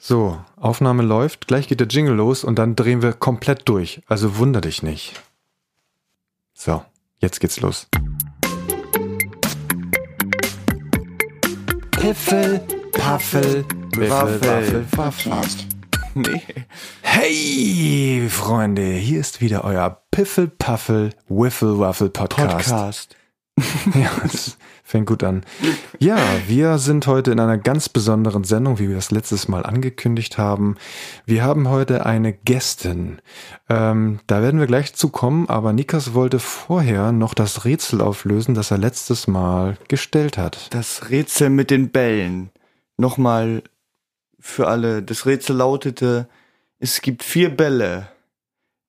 [0.00, 4.00] So, Aufnahme läuft, gleich geht der Jingle los und dann drehen wir komplett durch.
[4.06, 5.20] Also wunder dich nicht.
[6.54, 6.84] So,
[7.18, 7.88] jetzt geht's los.
[11.90, 12.60] Piffel,
[12.92, 13.64] Paffel,
[13.96, 15.32] Wiffel, Waffel, Waffel.
[16.14, 16.42] Nee.
[17.02, 22.68] Hey, Freunde, hier ist wieder euer Piffel, Paffel, Wiffle, Waffle Podcast.
[22.70, 23.16] Podcast.
[23.94, 25.44] Ja, das fängt gut an.
[25.98, 30.38] Ja, wir sind heute in einer ganz besonderen Sendung, wie wir das letztes Mal angekündigt
[30.38, 30.76] haben.
[31.26, 33.20] Wir haben heute eine Gästin.
[33.68, 38.54] Ähm, da werden wir gleich zu kommen, aber Nikas wollte vorher noch das Rätsel auflösen,
[38.54, 40.72] das er letztes Mal gestellt hat.
[40.74, 42.50] Das Rätsel mit den Bällen.
[42.96, 43.62] Nochmal
[44.40, 45.02] für alle.
[45.02, 46.28] Das Rätsel lautete,
[46.78, 48.08] es gibt vier Bälle.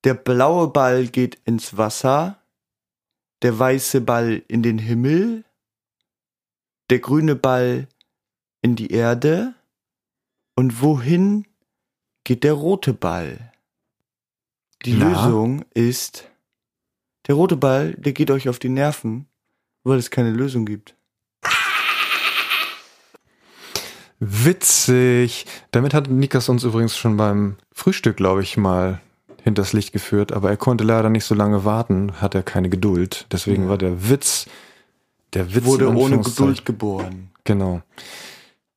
[0.04, 2.39] Der blaue Ball geht ins Wasser,
[3.42, 5.44] der weiße Ball in den Himmel,
[6.90, 7.88] der grüne Ball
[8.62, 9.54] in die Erde
[10.56, 11.46] und wohin
[12.24, 13.52] geht der rote Ball?
[14.86, 15.10] Die Na?
[15.10, 16.30] Lösung ist,
[17.28, 19.28] der rote Ball, der geht euch auf die Nerven,
[19.84, 20.96] weil es keine Lösung gibt.
[24.20, 25.46] Witzig.
[25.72, 29.02] Damit hat Nikas uns übrigens schon beim Frühstück, glaube ich, mal
[29.44, 33.26] hinters Licht geführt, aber er konnte leider nicht so lange warten, hat er keine Geduld.
[33.32, 34.48] Deswegen war der Witz,
[35.34, 37.32] der Witz Wurde ohne Geduld geboren.
[37.44, 37.82] Genau.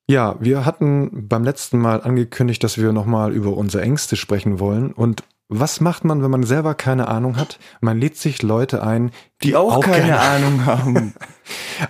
[0.08, 4.92] Ja, wir hatten beim letzten Mal angekündigt, dass wir nochmal über unsere Ängste sprechen wollen.
[4.92, 7.58] Und was macht man, wenn man selber keine Ahnung hat?
[7.80, 9.10] Man lädt sich Leute ein,
[9.42, 11.14] Die auch, keine, Ahnung haben.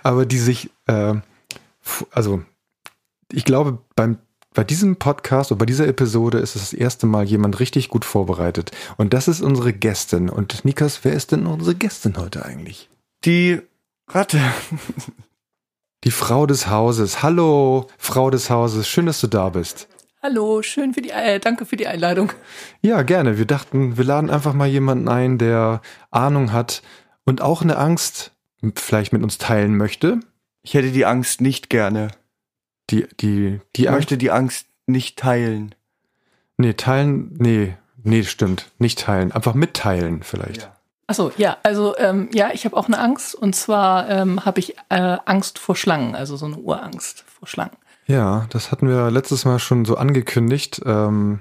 [0.02, 1.14] aber die sich, äh,
[2.10, 2.42] also
[3.32, 4.18] ich glaube, beim,
[4.54, 8.04] bei diesem Podcast oder bei dieser Episode ist es das erste Mal jemand richtig gut
[8.04, 8.70] vorbereitet.
[8.96, 10.28] Und das ist unsere Gästin.
[10.28, 12.90] Und Nikas, wer ist denn unsere Gästin heute eigentlich?
[13.24, 13.60] Die
[14.08, 14.40] Ratte.
[16.04, 17.22] Die Frau des Hauses.
[17.22, 18.88] Hallo, Frau des Hauses.
[18.88, 19.88] Schön, dass du da bist.
[20.20, 22.32] Hallo, schön für die, äh, danke für die Einladung.
[22.80, 23.38] Ja, gerne.
[23.38, 26.82] Wir dachten, wir laden einfach mal jemanden ein, der Ahnung hat
[27.24, 28.32] und auch eine Angst
[28.76, 30.20] vielleicht mit uns teilen möchte.
[30.62, 32.08] Ich hätte die Angst nicht gerne.
[32.90, 33.98] Die, die, die Ich Angst.
[33.98, 35.74] möchte die Angst nicht teilen.
[36.58, 38.70] Nee, teilen, nee, nee, stimmt.
[38.78, 39.32] Nicht teilen.
[39.32, 40.70] Einfach mitteilen vielleicht.
[41.06, 44.76] Achso, ja, also ähm, ja, ich habe auch eine Angst und zwar ähm, habe ich
[44.88, 47.76] äh, Angst vor Schlangen, also so eine Urangst vor Schlangen.
[48.06, 50.80] Ja, das hatten wir letztes Mal schon so angekündigt.
[50.84, 51.40] Ähm,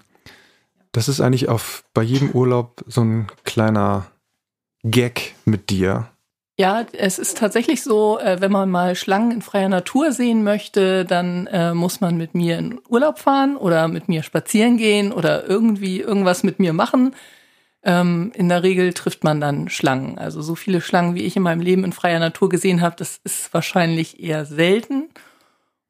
[0.91, 4.07] das ist eigentlich auf bei jedem Urlaub so ein kleiner
[4.83, 6.07] Gag mit dir.
[6.61, 11.05] Ja, es ist tatsächlich so, äh, wenn man mal Schlangen in freier Natur sehen möchte,
[11.05, 15.49] dann äh, muss man mit mir in Urlaub fahren oder mit mir spazieren gehen oder
[15.49, 17.15] irgendwie irgendwas mit mir machen.
[17.81, 20.19] Ähm, in der Regel trifft man dann Schlangen.
[20.19, 23.19] Also so viele Schlangen, wie ich in meinem Leben in freier Natur gesehen habe, das
[23.23, 25.09] ist wahrscheinlich eher selten.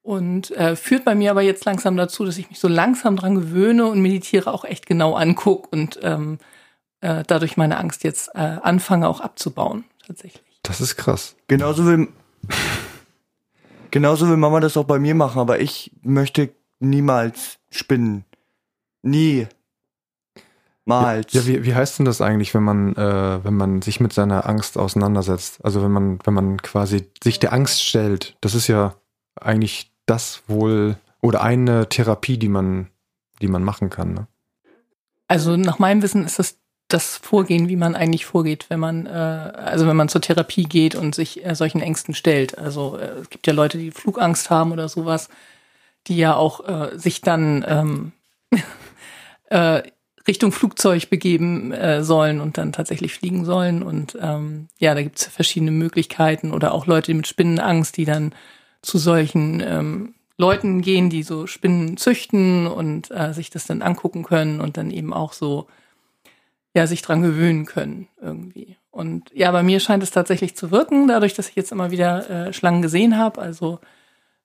[0.03, 3.35] Und äh, führt bei mir aber jetzt langsam dazu, dass ich mich so langsam dran
[3.35, 6.37] gewöhne und meditiere auch echt genau angucke und ähm,
[7.01, 10.50] äh, dadurch meine Angst jetzt äh, anfange auch abzubauen, tatsächlich.
[10.63, 11.35] Das ist krass.
[11.47, 12.07] Genauso will,
[13.89, 18.25] genauso will Mama das auch bei mir machen, aber ich möchte niemals spinnen.
[19.01, 19.47] Nie.
[20.85, 21.33] Mals.
[21.33, 24.47] Ja, wie, wie heißt denn das eigentlich, wenn man, äh, wenn man sich mit seiner
[24.47, 25.63] Angst auseinandersetzt?
[25.63, 28.95] Also wenn man, wenn man quasi sich der Angst stellt, das ist ja
[29.39, 32.87] eigentlich das wohl oder eine Therapie, die man,
[33.41, 34.13] die man machen kann.
[34.13, 34.27] Ne?
[35.27, 36.57] Also nach meinem Wissen ist das
[36.93, 40.95] das Vorgehen, wie man eigentlich vorgeht, wenn man, äh, also wenn man zur Therapie geht
[40.95, 42.57] und sich äh, solchen Ängsten stellt.
[42.57, 45.29] Also äh, es gibt ja Leute, die Flugangst haben oder sowas,
[46.07, 48.11] die ja auch äh, sich dann ähm,
[49.49, 49.83] äh,
[50.27, 53.83] Richtung Flugzeug begeben äh, sollen und dann tatsächlich fliegen sollen.
[53.83, 58.33] Und ähm, ja, da gibt es verschiedene Möglichkeiten oder auch Leute mit Spinnenangst, die dann
[58.81, 64.23] zu solchen ähm, Leuten gehen, die so Spinnen züchten und äh, sich das dann angucken
[64.23, 65.67] können und dann eben auch so
[66.73, 68.77] ja sich dran gewöhnen können irgendwie.
[68.91, 72.29] Und ja, bei mir scheint es tatsächlich zu wirken, dadurch, dass ich jetzt immer wieder
[72.29, 73.41] äh, Schlangen gesehen habe.
[73.41, 73.79] Also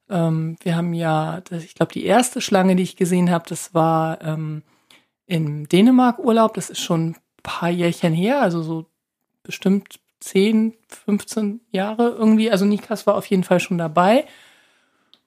[0.09, 3.75] ähm, wir haben ja, das, ich glaube, die erste Schlange, die ich gesehen habe, das
[3.75, 4.63] war ähm,
[5.27, 6.55] im Dänemark-Urlaub.
[6.55, 8.87] Das ist schon ein paar Jährchen her, also so
[9.43, 12.51] bestimmt 10, 15 Jahre irgendwie.
[12.51, 14.27] Also Nikas war auf jeden Fall schon dabei.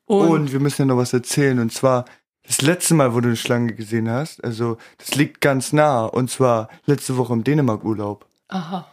[0.05, 1.59] Und wir müssen ja noch was erzählen.
[1.59, 2.05] Und zwar,
[2.45, 6.05] das letzte Mal, wo du eine Schlange gesehen hast, also das liegt ganz nah.
[6.05, 8.25] Und zwar letzte Woche im Dänemark-Urlaub.
[8.47, 8.87] aha.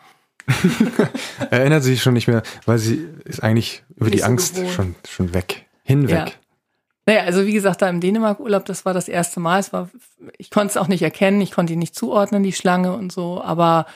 [1.50, 4.70] Erinnert sich schon nicht mehr, weil sie ist eigentlich über Nicht die so Angst gewohnt.
[4.72, 5.66] schon, schon weg.
[5.82, 6.10] Hinweg.
[6.10, 6.26] Ja.
[7.06, 9.60] Naja, also wie gesagt, da im Dänemark-Urlaub, das war das erste Mal.
[9.60, 9.88] Es war,
[10.38, 13.42] ich konnte es auch nicht erkennen, ich konnte ihn nicht zuordnen, die Schlange und so.
[13.42, 13.86] Aber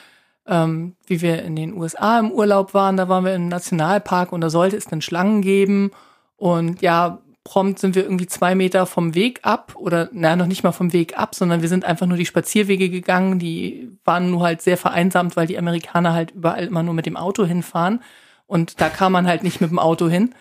[0.46, 4.40] ähm, wie wir in den USA im Urlaub waren, da waren wir im Nationalpark und
[4.40, 5.90] da sollte es dann Schlangen geben.
[6.36, 7.18] Und ja,
[7.50, 10.92] prompt sind wir irgendwie zwei Meter vom Weg ab oder na noch nicht mal vom
[10.92, 13.40] Weg ab, sondern wir sind einfach nur die Spazierwege gegangen.
[13.40, 17.16] Die waren nur halt sehr vereinsamt, weil die Amerikaner halt überall immer nur mit dem
[17.16, 18.04] Auto hinfahren
[18.46, 20.32] und da kam man halt nicht mit dem Auto hin.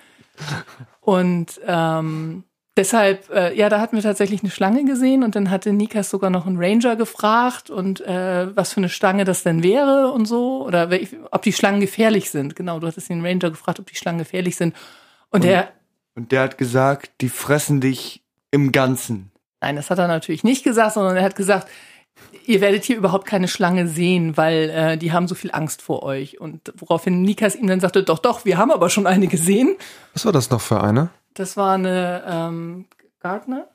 [1.02, 2.44] Und ähm,
[2.78, 6.30] deshalb, äh, ja, da hatten wir tatsächlich eine Schlange gesehen und dann hatte Nikas sogar
[6.30, 10.64] noch einen Ranger gefragt und äh, was für eine Schlange das denn wäre und so
[10.64, 10.92] oder
[11.32, 12.56] ob die Schlangen gefährlich sind.
[12.56, 14.76] Genau, du hattest den Ranger gefragt, ob die Schlangen gefährlich sind.
[15.32, 15.70] Und, und der
[16.20, 18.22] und der hat gesagt, die fressen dich
[18.52, 19.32] im Ganzen.
[19.62, 21.70] Nein, das hat er natürlich nicht gesagt, sondern er hat gesagt,
[22.46, 26.04] ihr werdet hier überhaupt keine Schlange sehen, weil äh, die haben so viel Angst vor
[26.04, 26.42] euch.
[26.42, 29.78] Und woraufhin Nikas ihm dann sagte, doch, doch, wir haben aber schon eine gesehen.
[30.12, 31.10] Was war das noch für eine?
[31.36, 32.86] Das war eine ähm,
[33.22, 33.70] Gardner?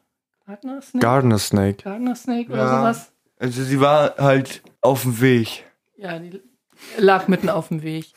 [0.45, 1.03] Gardner Snake?
[1.03, 1.83] Gardner Snake.
[1.83, 2.79] Gardner Snake oder ja.
[2.79, 3.13] sowas.
[3.39, 5.65] Also sie war halt auf dem Weg.
[5.97, 6.43] Ja, die
[6.99, 8.13] lag mitten auf dem Weg.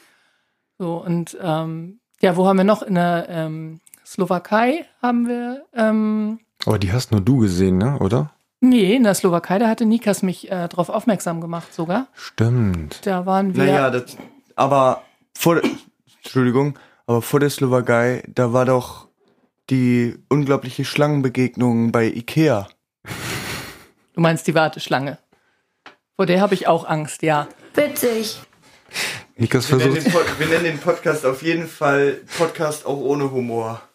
[0.78, 2.82] So, und ähm, ja, wo haben wir noch?
[2.82, 5.66] In der ähm, Slowakei haben wir.
[5.74, 8.00] Ähm, Aber die hast nur du gesehen, ne?
[8.00, 8.32] Oder?
[8.62, 12.08] Nee, in der Slowakei, da hatte Nikas mich äh, darauf aufmerksam gemacht sogar.
[12.14, 13.06] Stimmt.
[13.06, 13.66] Da waren wir.
[13.66, 14.16] Naja, das,
[14.56, 15.04] aber
[15.38, 15.70] vor der,
[16.24, 19.10] Entschuldigung, aber vor der Slowakei, da war doch
[19.70, 22.70] die unglaubliche Schlangenbegegnung bei Ikea.
[24.14, 25.18] Du meinst die Warteschlange?
[26.16, 27.50] Vor der habe ich auch Angst, ja.
[27.76, 28.40] Witzig.
[29.36, 33.87] Nikas wir, nennen wir nennen den Podcast auf jeden Fall Podcast auch ohne Humor.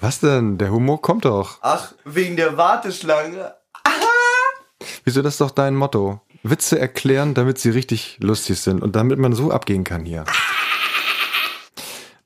[0.00, 0.58] Was denn?
[0.58, 1.58] Der Humor kommt doch.
[1.60, 3.54] Ach, wegen der Warteschlange.
[5.04, 6.20] Wieso das ist doch dein Motto?
[6.42, 10.24] Witze erklären, damit sie richtig lustig sind und damit man so abgehen kann hier.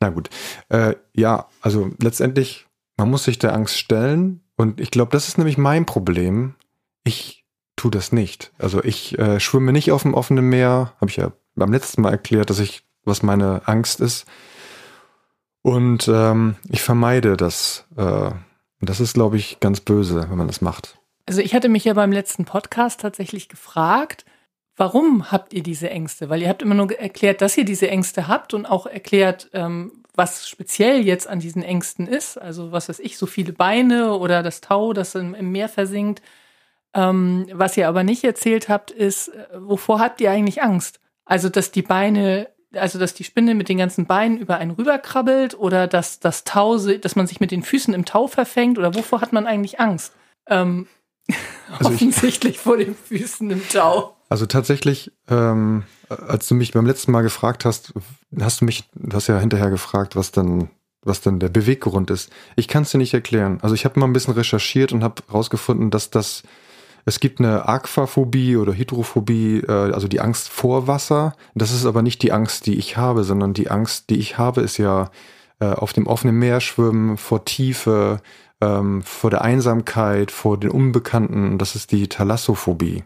[0.00, 0.28] Na gut.
[0.69, 2.66] Äh, ja, also letztendlich,
[2.96, 6.56] man muss sich der Angst stellen und ich glaube, das ist nämlich mein Problem.
[7.04, 7.44] Ich
[7.76, 8.52] tue das nicht.
[8.58, 12.10] Also ich äh, schwimme nicht auf dem offenen Meer, habe ich ja beim letzten Mal
[12.10, 14.26] erklärt, dass ich, was meine Angst ist.
[15.62, 17.86] Und ähm, ich vermeide das.
[17.96, 18.30] Äh,
[18.80, 20.98] das ist, glaube ich, ganz böse, wenn man das macht.
[21.26, 24.24] Also ich hatte mich ja beim letzten Podcast tatsächlich gefragt,
[24.76, 26.28] warum habt ihr diese Ängste?
[26.28, 29.92] Weil ihr habt immer nur erklärt, dass ihr diese Ängste habt und auch erklärt, ähm,
[30.14, 32.36] was speziell jetzt an diesen Ängsten ist.
[32.36, 36.22] Also was weiß ich, so viele Beine oder das Tau, das im, im Meer versinkt.
[36.92, 41.00] Ähm, was ihr aber nicht erzählt habt, ist, äh, wovor habt ihr eigentlich Angst?
[41.24, 45.58] Also, dass die Beine also dass die Spinne mit den ganzen Beinen über einen rüberkrabbelt
[45.58, 49.20] oder dass das Tau, dass man sich mit den Füßen im Tau verfängt oder wovor
[49.20, 50.12] hat man eigentlich Angst?
[50.46, 50.86] Ähm,
[51.78, 54.16] also offensichtlich vor den Füßen im Tau.
[54.28, 57.92] Also tatsächlich, ähm, als du mich beim letzten Mal gefragt hast,
[58.40, 60.70] hast du mich, du hast ja hinterher gefragt, was dann,
[61.02, 62.30] was dann der Beweggrund ist.
[62.56, 63.58] Ich kann es dir nicht erklären.
[63.60, 66.44] Also ich habe mal ein bisschen recherchiert und habe herausgefunden, dass das
[67.04, 71.34] es gibt eine Aquaphobie oder Hydrophobie, äh, also die Angst vor Wasser.
[71.54, 74.60] Das ist aber nicht die Angst, die ich habe, sondern die Angst, die ich habe,
[74.60, 75.10] ist ja
[75.60, 78.20] äh, auf dem offenen Meer schwimmen, vor Tiefe,
[78.60, 81.58] ähm, vor der Einsamkeit, vor den Unbekannten.
[81.58, 83.05] Das ist die Thalassophobie.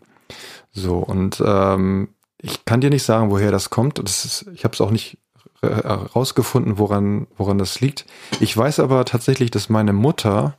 [0.73, 2.09] So, und ähm,
[2.41, 3.99] ich kann dir nicht sagen, woher das kommt.
[3.99, 5.19] Das ist, ich habe es auch nicht
[5.63, 8.05] herausgefunden, woran, woran das liegt.
[8.41, 10.57] Ich weiß aber tatsächlich, dass meine Mutter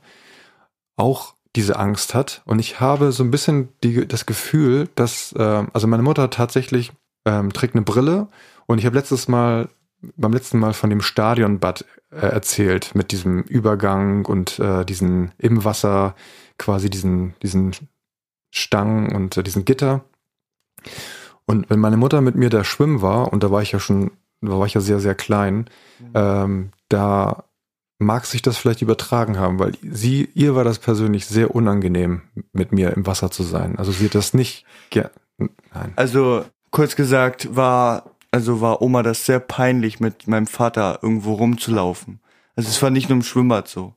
[0.96, 2.42] auch diese Angst hat.
[2.44, 6.92] Und ich habe so ein bisschen die, das Gefühl, dass, äh, also meine Mutter tatsächlich
[7.24, 8.28] ähm, trägt eine Brille
[8.66, 9.68] und ich habe letztes Mal,
[10.16, 15.64] beim letzten Mal von dem Stadionbad äh, erzählt, mit diesem Übergang und äh, diesen im
[15.64, 16.14] Wasser,
[16.58, 17.72] quasi diesen, diesen
[18.52, 20.04] Stangen und äh, diesen Gitter.
[21.44, 24.12] Und wenn meine Mutter mit mir da schwimmen war, und da war ich ja schon,
[24.42, 26.10] da war ich ja sehr, sehr klein, mhm.
[26.14, 27.47] ähm, da
[27.98, 32.72] mag sich das vielleicht übertragen haben, weil sie, ihr war das persönlich sehr unangenehm, mit
[32.72, 33.76] mir im Wasser zu sein.
[33.78, 35.10] Also sie hat das nicht gern.
[35.38, 35.92] Nein.
[35.96, 42.20] Also kurz gesagt war, also war Oma das sehr peinlich, mit meinem Vater irgendwo rumzulaufen.
[42.56, 43.94] Also es war nicht nur im Schwimmbad so.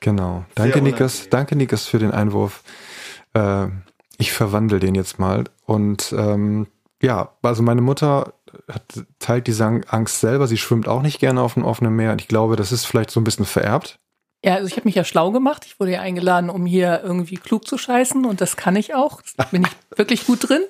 [0.00, 0.44] Genau.
[0.54, 1.28] Danke, Nikas.
[1.30, 2.62] Danke, Nikas, für den Einwurf.
[3.34, 3.66] Äh,
[4.18, 5.44] ich verwandle den jetzt mal.
[5.66, 6.66] Und ähm,
[7.02, 8.34] ja, also meine Mutter
[8.68, 8.82] hat,
[9.18, 10.46] teilt diese Angst selber.
[10.46, 12.12] Sie schwimmt auch nicht gerne auf dem offenen Meer.
[12.12, 13.98] Und ich glaube, das ist vielleicht so ein bisschen vererbt.
[14.44, 15.64] Ja, also ich habe mich ja schlau gemacht.
[15.66, 18.24] Ich wurde ja eingeladen, um hier irgendwie klug zu scheißen.
[18.24, 19.20] Und das kann ich auch.
[19.36, 20.62] Da bin ich wirklich gut drin.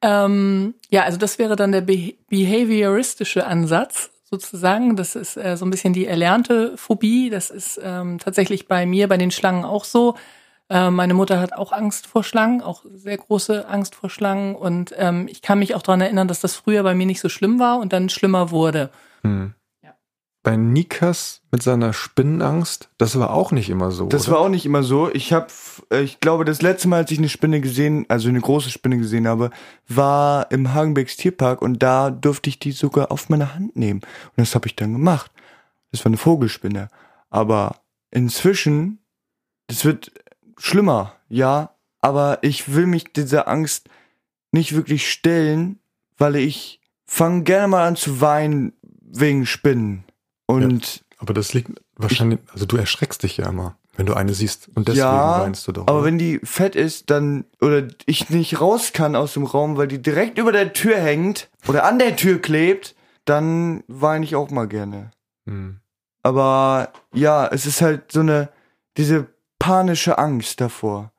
[0.00, 4.96] Ähm, ja, also das wäre dann der be behavioristische Ansatz sozusagen.
[4.96, 7.30] Das ist äh, so ein bisschen die erlernte Phobie.
[7.30, 10.14] Das ist ähm, tatsächlich bei mir, bei den Schlangen auch so.
[10.70, 14.54] Äh, meine Mutter hat auch Angst vor Schlangen, auch sehr große Angst vor Schlangen.
[14.54, 17.28] Und ähm, ich kann mich auch daran erinnern, dass das früher bei mir nicht so
[17.28, 18.90] schlimm war und dann schlimmer wurde.
[19.22, 19.54] Hm.
[19.82, 19.94] Ja.
[20.42, 24.06] Bei Nikas mit seiner Spinnenangst, das war auch nicht immer so.
[24.06, 24.36] Das oder?
[24.36, 25.10] war auch nicht immer so.
[25.10, 25.46] Ich habe,
[25.90, 28.98] äh, ich glaube, das letzte Mal, als ich eine Spinne gesehen, also eine große Spinne
[28.98, 29.50] gesehen habe,
[29.86, 34.00] war im Hagenbecks Tierpark und da durfte ich die sogar auf meine Hand nehmen.
[34.00, 35.30] Und das habe ich dann gemacht.
[35.92, 36.88] Das war eine Vogelspinne.
[37.30, 37.76] Aber
[38.10, 38.98] inzwischen,
[39.66, 40.12] das wird
[40.58, 43.88] schlimmer, ja, aber ich will mich dieser Angst
[44.52, 45.78] nicht wirklich stellen,
[46.16, 50.04] weil ich fange gerne mal an zu weinen wegen Spinnen.
[50.46, 54.34] Und ja, aber das liegt wahrscheinlich, also du erschreckst dich ja immer, wenn du eine
[54.34, 55.82] siehst und deswegen ja, weinst du doch.
[55.82, 56.04] Aber oder?
[56.04, 60.00] wenn die fett ist, dann oder ich nicht raus kann aus dem Raum, weil die
[60.00, 64.68] direkt über der Tür hängt oder an der Tür klebt, dann weine ich auch mal
[64.68, 65.10] gerne.
[65.46, 65.80] Hm.
[66.22, 68.50] Aber ja, es ist halt so eine
[68.96, 69.26] diese
[69.68, 71.12] panische Angst davor.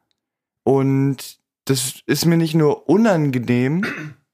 [0.63, 3.85] Und das ist mir nicht nur unangenehm.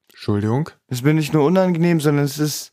[0.09, 0.69] Entschuldigung.
[0.87, 2.71] Es ist mir nicht nur unangenehm, sondern es ist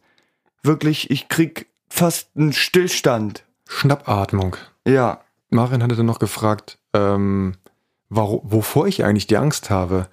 [0.63, 3.45] wirklich, ich krieg fast einen Stillstand.
[3.69, 4.57] Schnappatmung.
[4.87, 5.25] Ja.
[5.51, 7.57] Marin hatte dann noch gefragt, ähm,
[8.09, 10.07] warum, wovor ich eigentlich die Angst habe.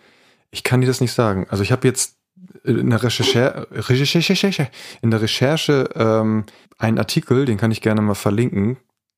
[0.49, 1.45] Ich kann dir das nicht sagen.
[1.51, 2.17] Also ich habe jetzt
[2.63, 4.67] in der Recherche, Recherche
[5.03, 6.45] in der Recherche ähm,
[6.79, 8.77] einen Artikel, den kann ich gerne mal verlinken.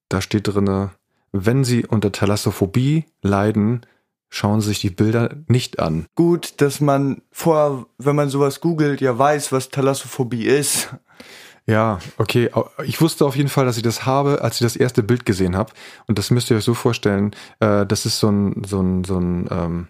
[0.09, 0.91] Da steht drinne,
[1.31, 3.85] wenn Sie unter Thalassophobie leiden,
[4.29, 6.05] schauen Sie sich die Bilder nicht an.
[6.15, 10.89] Gut, dass man vorher, wenn man sowas googelt, ja weiß, was Thalassophobie ist.
[11.67, 12.49] Ja, okay.
[12.85, 15.55] Ich wusste auf jeden Fall, dass ich das habe, als ich das erste Bild gesehen
[15.55, 15.71] habe.
[16.07, 17.35] Und das müsst ihr euch so vorstellen.
[17.59, 19.87] Äh, das ist so ein, so ein, so ein ähm,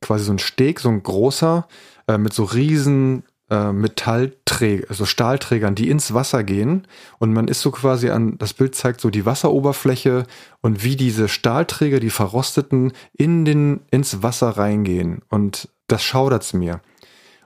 [0.00, 1.66] quasi so ein Steg, so ein großer,
[2.06, 6.86] äh, mit so riesen äh, Metallträger, also Stahlträgern, die ins Wasser gehen.
[7.18, 10.24] Und man ist so quasi an, das Bild zeigt so die Wasseroberfläche
[10.60, 15.22] und wie diese Stahlträger, die verrosteten, in den, ins Wasser reingehen.
[15.28, 16.80] Und das schaudert's mir.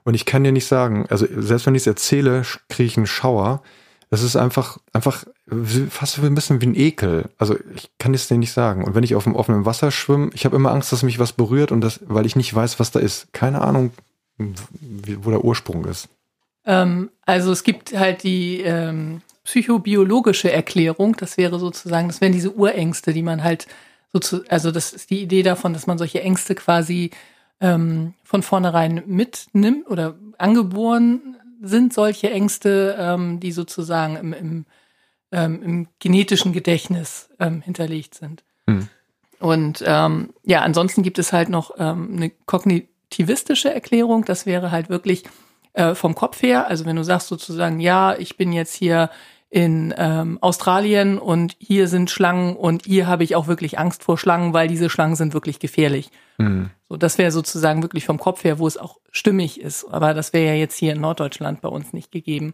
[0.05, 3.07] Und ich kann dir nicht sagen, also selbst wenn ich es erzähle, kriege ich einen
[3.07, 3.63] Schauer.
[4.11, 5.25] Das ist einfach, einfach
[5.91, 7.29] fast ein bisschen wie ein Ekel.
[7.37, 8.85] Also ich kann es dir nicht sagen.
[8.85, 11.33] Und wenn ich auf dem offenen Wasser schwimme, ich habe immer Angst, dass mich was
[11.33, 13.33] berührt und das, weil ich nicht weiß, was da ist.
[13.33, 13.91] Keine Ahnung,
[14.39, 16.09] wo der Ursprung ist.
[16.65, 21.17] Ähm, also es gibt halt die ähm, psychobiologische Erklärung.
[21.17, 23.67] Das wäre sozusagen, das wären diese Urängste, die man halt
[24.13, 27.11] so also das ist die Idee davon, dass man solche Ängste quasi
[27.61, 34.67] ähm, von vornherein mitnimmt oder angeboren sind solche Ängste, ähm, die sozusagen im, im,
[35.33, 38.45] ähm, im genetischen Gedächtnis ähm, hinterlegt sind.
[38.67, 38.89] Mhm.
[39.41, 42.31] Und ähm, ja, ansonsten gibt es halt noch ähm, eine
[43.09, 44.25] kognitivistische Erklärung.
[44.25, 45.25] Das wäre halt wirklich
[45.75, 46.69] äh, vom Kopf her.
[46.69, 49.11] Also wenn du sagst sozusagen, ja, ich bin jetzt hier
[49.51, 54.19] in ähm, Australien und hier sind Schlangen und hier habe ich auch wirklich Angst vor
[54.19, 56.11] Schlangen, weil diese Schlangen sind wirklich gefährlich.
[56.37, 56.69] Mhm.
[56.87, 59.87] So, das wäre sozusagen wirklich vom Kopf her, wo es auch stimmig ist.
[59.91, 62.53] Aber das wäre ja jetzt hier in Norddeutschland bei uns nicht gegeben.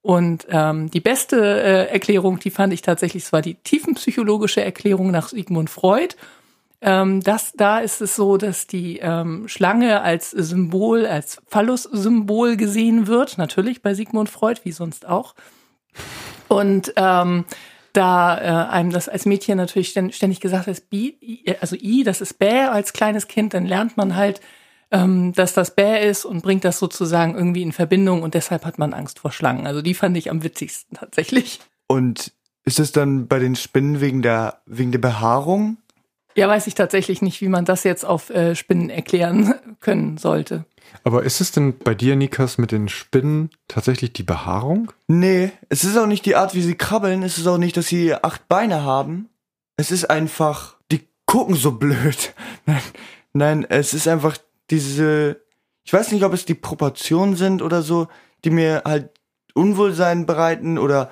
[0.00, 5.10] Und ähm, die beste äh, Erklärung, die fand ich tatsächlich, es war die tiefenpsychologische Erklärung
[5.10, 6.16] nach Sigmund Freud.
[6.82, 13.06] Ähm, das, da ist es so, dass die ähm, Schlange als Symbol, als Phallus-Symbol gesehen
[13.06, 13.38] wird.
[13.38, 15.34] Natürlich bei Sigmund Freud, wie sonst auch.
[16.48, 17.44] Und ähm,
[17.92, 22.38] da äh, einem das als Mädchen natürlich ständig gesagt ist, Bi, also I, das ist
[22.38, 24.40] Bä als kleines Kind, dann lernt man halt,
[24.90, 28.78] ähm, dass das Bä ist und bringt das sozusagen irgendwie in Verbindung und deshalb hat
[28.78, 29.66] man Angst vor Schlangen.
[29.66, 31.60] Also die fand ich am witzigsten tatsächlich.
[31.86, 32.32] Und
[32.64, 35.78] ist es dann bei den Spinnen wegen der, wegen der Behaarung?
[36.34, 40.64] Ja, weiß ich tatsächlich nicht, wie man das jetzt auf äh, Spinnen erklären können sollte.
[41.04, 44.92] Aber ist es denn bei dir, Nikas, mit den Spinnen tatsächlich die Behaarung?
[45.08, 47.22] Nee, es ist auch nicht die Art, wie sie krabbeln.
[47.22, 49.28] Es ist auch nicht, dass sie acht Beine haben.
[49.76, 52.34] Es ist einfach, die gucken so blöd.
[52.66, 52.82] Nein,
[53.32, 54.36] nein, es ist einfach
[54.70, 55.40] diese,
[55.84, 58.08] ich weiß nicht, ob es die Proportionen sind oder so,
[58.44, 59.10] die mir halt
[59.54, 61.10] Unwohlsein bereiten oder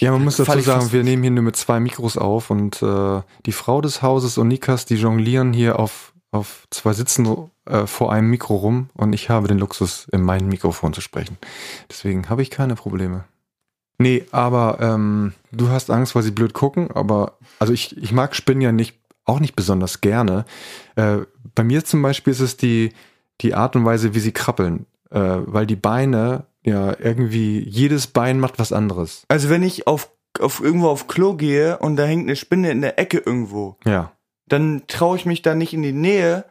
[0.00, 3.22] Ja, man muss dazu sagen, wir nehmen hier nur mit zwei Mikros auf und äh,
[3.44, 8.12] die Frau des Hauses und Nikas, die jonglieren hier auf, auf zwei Sitzen äh, vor
[8.12, 11.38] einem Mikro rum und ich habe den Luxus, in mein Mikrofon zu sprechen.
[11.90, 13.24] Deswegen habe ich keine Probleme.
[13.98, 18.34] Nee, aber ähm, du hast Angst, weil sie blöd gucken, aber also ich, ich mag
[18.34, 20.44] Spinnen ja nicht, auch nicht besonders gerne.
[20.96, 21.18] Äh,
[21.54, 22.92] bei mir zum Beispiel ist es die,
[23.40, 28.40] die Art und Weise, wie sie krabbeln, äh, weil die Beine ja, irgendwie jedes Bein
[28.40, 29.22] macht was anderes.
[29.28, 32.82] Also wenn ich auf, auf irgendwo auf Klo gehe und da hängt eine Spinne in
[32.82, 34.12] der Ecke irgendwo, ja.
[34.48, 36.44] dann traue ich mich da nicht in die Nähe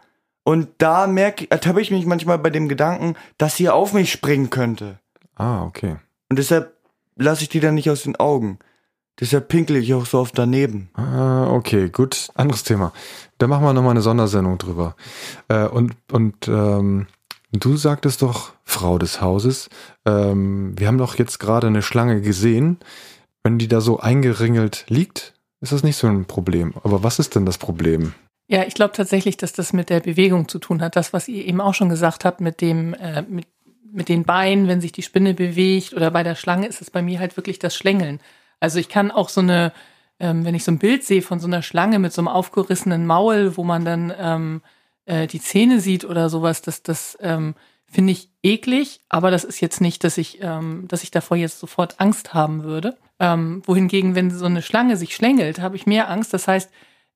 [0.46, 4.50] und da merke, ertappe ich mich manchmal bei dem Gedanken, dass sie auf mich springen
[4.50, 5.00] könnte.
[5.36, 5.98] Ah, okay.
[6.30, 6.78] Und deshalb
[7.18, 8.60] lasse ich die dann nicht aus den Augen.
[9.20, 10.90] Deshalb pinkel ich auch so oft daneben.
[10.94, 12.30] Ah, okay, gut.
[12.36, 12.94] Anderes Thema.
[13.38, 14.96] Da machen wir nochmal eine Sondersendung drüber.
[15.50, 17.08] Äh, und und ähm,
[17.60, 19.70] Du sagtest doch, Frau des Hauses,
[20.06, 22.78] ähm, wir haben doch jetzt gerade eine Schlange gesehen.
[23.44, 26.74] Wenn die da so eingeringelt liegt, ist das nicht so ein Problem.
[26.84, 28.14] Aber was ist denn das Problem?
[28.48, 30.96] Ja, ich glaube tatsächlich, dass das mit der Bewegung zu tun hat.
[30.96, 33.48] Das, was ihr eben auch schon gesagt habt, mit dem, äh, mit
[33.96, 37.02] mit den Beinen, wenn sich die Spinne bewegt oder bei der Schlange ist es bei
[37.02, 38.20] mir halt wirklich das Schlängeln.
[38.60, 39.72] Also ich kann auch so eine,
[40.20, 43.06] ähm, wenn ich so ein Bild sehe von so einer Schlange mit so einem aufgerissenen
[43.08, 44.62] Maul, wo man dann ähm,
[45.06, 47.56] äh, die Zähne sieht oder sowas, das, das ähm,
[47.88, 51.60] finde ich eklig, aber das ist jetzt nicht, dass ich, ähm, dass ich davor jetzt
[51.60, 52.98] sofort Angst haben würde.
[53.20, 56.34] Ähm, wohingegen, wenn so eine Schlange sich schlängelt, habe ich mehr Angst.
[56.34, 56.70] Das heißt,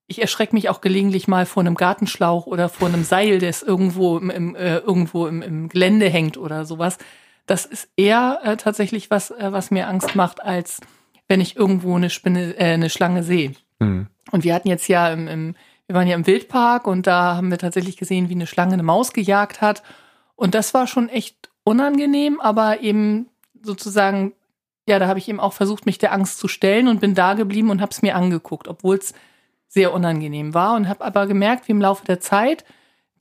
[0.08, 4.18] ich erschrecke mich auch gelegentlich mal vor einem Gartenschlauch oder vor einem Seil, das irgendwo
[4.18, 6.98] im, im äh, irgendwo im, im Gelände hängt oder sowas.
[7.46, 10.80] Das ist eher äh, tatsächlich was, äh, was mir Angst macht, als
[11.28, 13.54] wenn ich irgendwo eine Spinne, äh, eine Schlange sehe.
[13.80, 14.08] Mhm.
[14.32, 15.56] Und wir hatten jetzt ja im, im,
[15.90, 18.84] wir waren ja im Wildpark und da haben wir tatsächlich gesehen, wie eine Schlange eine
[18.84, 19.82] Maus gejagt hat.
[20.36, 23.26] Und das war schon echt unangenehm, aber eben
[23.64, 24.34] sozusagen,
[24.88, 27.34] ja, da habe ich eben auch versucht, mich der Angst zu stellen und bin da
[27.34, 29.16] geblieben und habe es mir angeguckt, obwohl es
[29.68, 32.66] sehr unangenehm war und habe aber gemerkt, wie im Laufe der Zeit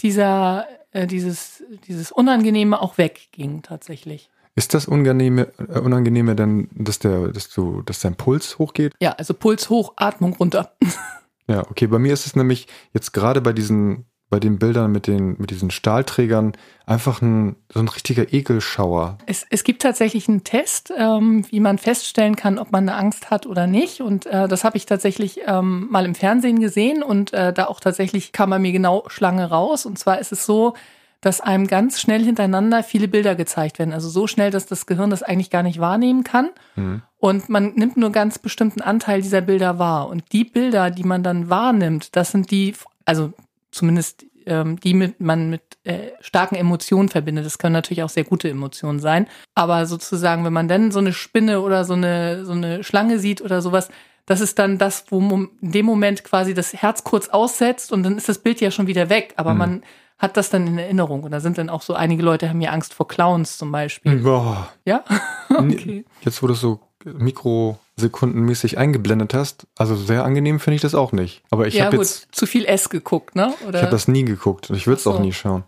[0.03, 4.29] dieser äh, dieses dieses Unangenehme auch wegging tatsächlich.
[4.57, 8.93] Ist das unangenehme, äh, unangenehme denn, dass der, dass du, dass dein Puls hochgeht?
[9.01, 10.73] Ja, also Puls hoch, Atmung runter.
[11.49, 11.87] ja, okay.
[11.87, 15.51] Bei mir ist es nämlich jetzt gerade bei diesen bei den Bildern mit den mit
[15.51, 16.53] diesen Stahlträgern
[16.85, 19.17] einfach ein so ein richtiger Ekelschauer.
[19.25, 23.31] Es, es gibt tatsächlich einen Test, ähm, wie man feststellen kann, ob man eine Angst
[23.31, 24.03] hat oder nicht.
[24.03, 27.81] Und äh, das habe ich tatsächlich ähm, mal im Fernsehen gesehen und äh, da auch
[27.81, 29.87] tatsächlich kam bei mir genau Schlange raus.
[29.87, 30.75] Und zwar ist es so,
[31.21, 33.93] dass einem ganz schnell hintereinander viele Bilder gezeigt werden.
[33.95, 36.51] Also so schnell, dass das Gehirn das eigentlich gar nicht wahrnehmen kann.
[36.77, 37.03] Mhm.
[37.19, 40.09] Und man nimmt nur ganz bestimmten Anteil dieser Bilder wahr.
[40.09, 43.33] Und die Bilder, die man dann wahrnimmt, das sind die, also
[43.73, 47.45] zumindest ähm, die mit, man mit äh, starken Emotionen verbindet.
[47.45, 49.27] Das können natürlich auch sehr gute Emotionen sein.
[49.55, 53.43] Aber sozusagen, wenn man dann so eine Spinne oder so eine, so eine Schlange sieht
[53.43, 53.89] oder sowas,
[54.27, 58.17] das ist dann das, wo in dem Moment quasi das Herz kurz aussetzt und dann
[58.17, 59.35] ist das Bild ja schon wieder weg.
[59.37, 59.59] Aber mhm.
[59.59, 59.83] man
[60.19, 61.23] hat das dann in Erinnerung.
[61.23, 64.17] Und da sind dann auch so, einige Leute haben ja Angst vor Clowns zum Beispiel.
[64.17, 64.69] Boah.
[64.85, 65.05] Ja?
[65.49, 66.05] okay.
[66.23, 66.81] Jetzt, wo du so
[67.17, 69.67] mikrosekundenmäßig eingeblendet hast.
[69.77, 71.43] Also sehr angenehm finde ich das auch nicht.
[71.51, 73.55] Aber ich ja, habe jetzt zu viel S geguckt, ne?
[73.67, 73.79] Oder?
[73.79, 75.13] Ich habe das nie geguckt und ich würde es so.
[75.13, 75.65] auch nie schauen.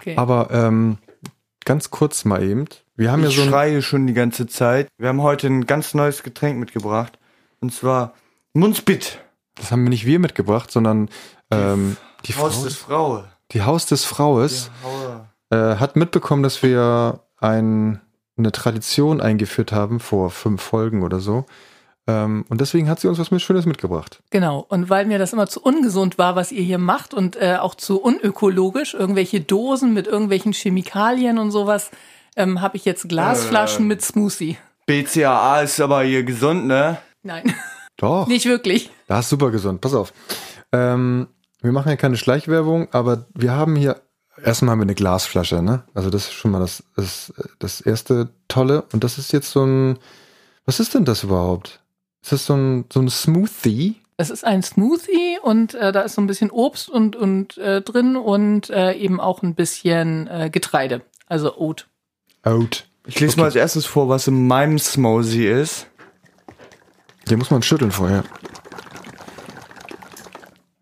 [0.00, 0.16] Okay.
[0.16, 0.98] Aber ähm,
[1.64, 2.66] ganz kurz mal eben.
[2.96, 4.88] Wir haben ich ja so schreie schon die ganze Zeit.
[4.98, 7.18] Wir haben heute ein ganz neues Getränk mitgebracht
[7.60, 8.14] und zwar
[8.52, 9.20] Munspit.
[9.56, 11.08] Das haben wir nicht wir mitgebracht, sondern
[11.50, 11.96] ähm,
[12.26, 13.24] die Haus Frau, des Frau.
[13.52, 14.70] Die Haus des Fraues
[15.50, 18.00] äh, hat mitbekommen, dass wir ein
[18.36, 21.46] eine Tradition eingeführt haben vor fünf Folgen oder so.
[22.06, 24.20] Ähm, und deswegen hat sie uns was mit Schönes mitgebracht.
[24.30, 24.66] Genau.
[24.68, 27.74] Und weil mir das immer zu ungesund war, was ihr hier macht und äh, auch
[27.74, 31.90] zu unökologisch, irgendwelche Dosen mit irgendwelchen Chemikalien und sowas,
[32.36, 34.58] ähm, habe ich jetzt Glasflaschen äh, mit Smoothie.
[34.86, 36.98] BCAA ist aber hier gesund, ne?
[37.22, 37.54] Nein.
[37.96, 38.26] Doch.
[38.26, 38.90] Nicht wirklich.
[39.06, 39.80] Das ist super gesund.
[39.80, 40.12] Pass auf.
[40.72, 41.28] Ähm,
[41.62, 44.02] wir machen ja keine Schleichwerbung, aber wir haben hier
[44.42, 45.84] Erstmal haben wir eine Glasflasche, ne?
[45.94, 48.84] Also das ist schon mal das, das, das erste Tolle.
[48.92, 49.98] Und das ist jetzt so ein,
[50.64, 51.80] was ist denn das überhaupt?
[52.22, 53.96] Ist das so ein, so ein Smoothie?
[54.16, 57.82] Es ist ein Smoothie und äh, da ist so ein bisschen Obst und, und äh,
[57.82, 61.88] drin und äh, eben auch ein bisschen äh, Getreide, also Oat.
[62.44, 62.86] Oat.
[63.06, 63.40] Ich lese okay.
[63.40, 65.86] mal als erstes vor, was in meinem Smoothie ist.
[67.28, 68.24] Den muss man schütteln vorher.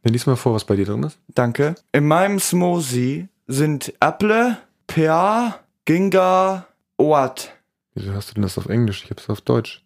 [0.03, 1.19] Dann lies mal vor, was bei dir drin ist.
[1.29, 1.75] Danke.
[1.93, 6.67] In meinem Smoothie sind Apple, Pear, Ginga,
[6.99, 7.53] Oat.
[7.95, 9.05] Wieso hast du denn das auf Englisch?
[9.05, 9.85] Ich hab's auf Deutsch.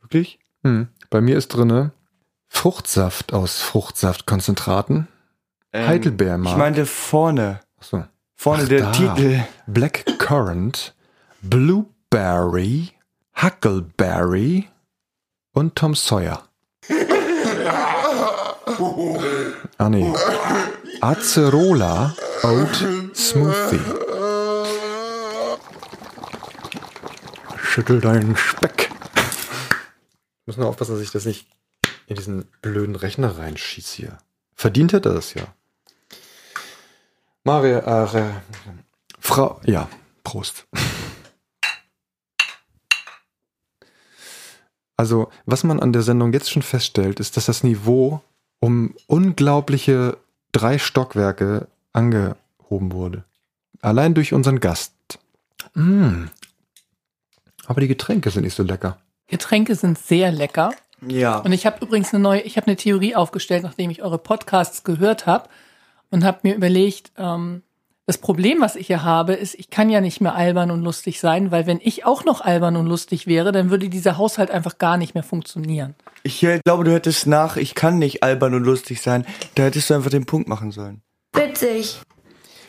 [0.00, 0.38] Wirklich?
[0.62, 0.88] Hm.
[1.10, 1.92] Bei mir ist drinne
[2.48, 5.08] Fruchtsaft aus Fruchtsaftkonzentraten.
[5.72, 6.54] Ähm, Heidelbeermark.
[6.54, 7.60] Ich meinte vorne.
[7.78, 8.04] Achso.
[8.34, 8.92] Vorne Ach, der da.
[8.92, 9.40] Titel.
[9.66, 10.94] Black Currant,
[11.42, 12.90] Blueberry,
[13.40, 14.68] Huckleberry
[15.52, 16.44] und Tom Sawyer.
[19.78, 20.12] ah nee.
[21.00, 23.80] Acerola Oat Smoothie.
[27.56, 28.90] Schüttel deinen Speck.
[30.40, 31.46] Ich muss nur aufpassen, dass ich das nicht
[32.06, 34.18] in diesen blöden Rechner reinschieße hier.
[34.54, 35.46] Verdient hätte er das ja.
[37.44, 38.32] Maria, äh,
[39.20, 39.88] Frau, ja,
[40.24, 40.66] Prost.
[44.96, 48.20] Also, was man an der Sendung jetzt schon feststellt, ist, dass das Niveau
[48.58, 50.18] um unglaubliche
[50.52, 53.24] drei Stockwerke angehoben wurde.
[53.80, 54.92] Allein durch unseren Gast.
[55.74, 56.24] Mm.
[57.66, 58.98] Aber die Getränke sind nicht so lecker.
[59.26, 60.72] Getränke sind sehr lecker.
[61.06, 61.38] Ja.
[61.38, 64.84] Und ich habe übrigens eine neue, ich habe eine Theorie aufgestellt, nachdem ich eure Podcasts
[64.84, 65.48] gehört habe
[66.10, 67.62] und habe mir überlegt, ähm,
[68.08, 71.20] das Problem, was ich hier habe, ist, ich kann ja nicht mehr albern und lustig
[71.20, 74.78] sein, weil wenn ich auch noch albern und lustig wäre, dann würde dieser Haushalt einfach
[74.78, 75.94] gar nicht mehr funktionieren.
[76.22, 79.90] Ich äh, glaube, du hättest nach, ich kann nicht albern und lustig sein, da hättest
[79.90, 81.02] du einfach den Punkt machen sollen.
[81.34, 82.00] Witzig.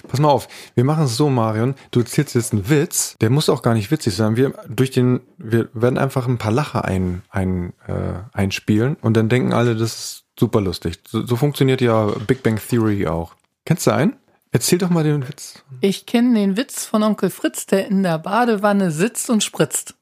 [0.10, 1.74] Pass mal auf, wir machen es so, Marion.
[1.92, 4.36] Du erzählst jetzt einen Witz, der muss auch gar nicht witzig sein.
[4.36, 9.30] Wir durch den, wir werden einfach ein paar Lacher ein, ein, äh, einspielen und dann
[9.30, 11.00] denken alle, das ist super lustig.
[11.08, 13.36] So, so funktioniert ja Big Bang Theory auch.
[13.64, 14.18] Kennst du einen?
[14.52, 15.64] Erzähl doch mal den Witz.
[15.82, 19.96] Ich kenne den Witz von Onkel Fritz, der in der Badewanne sitzt und spritzt.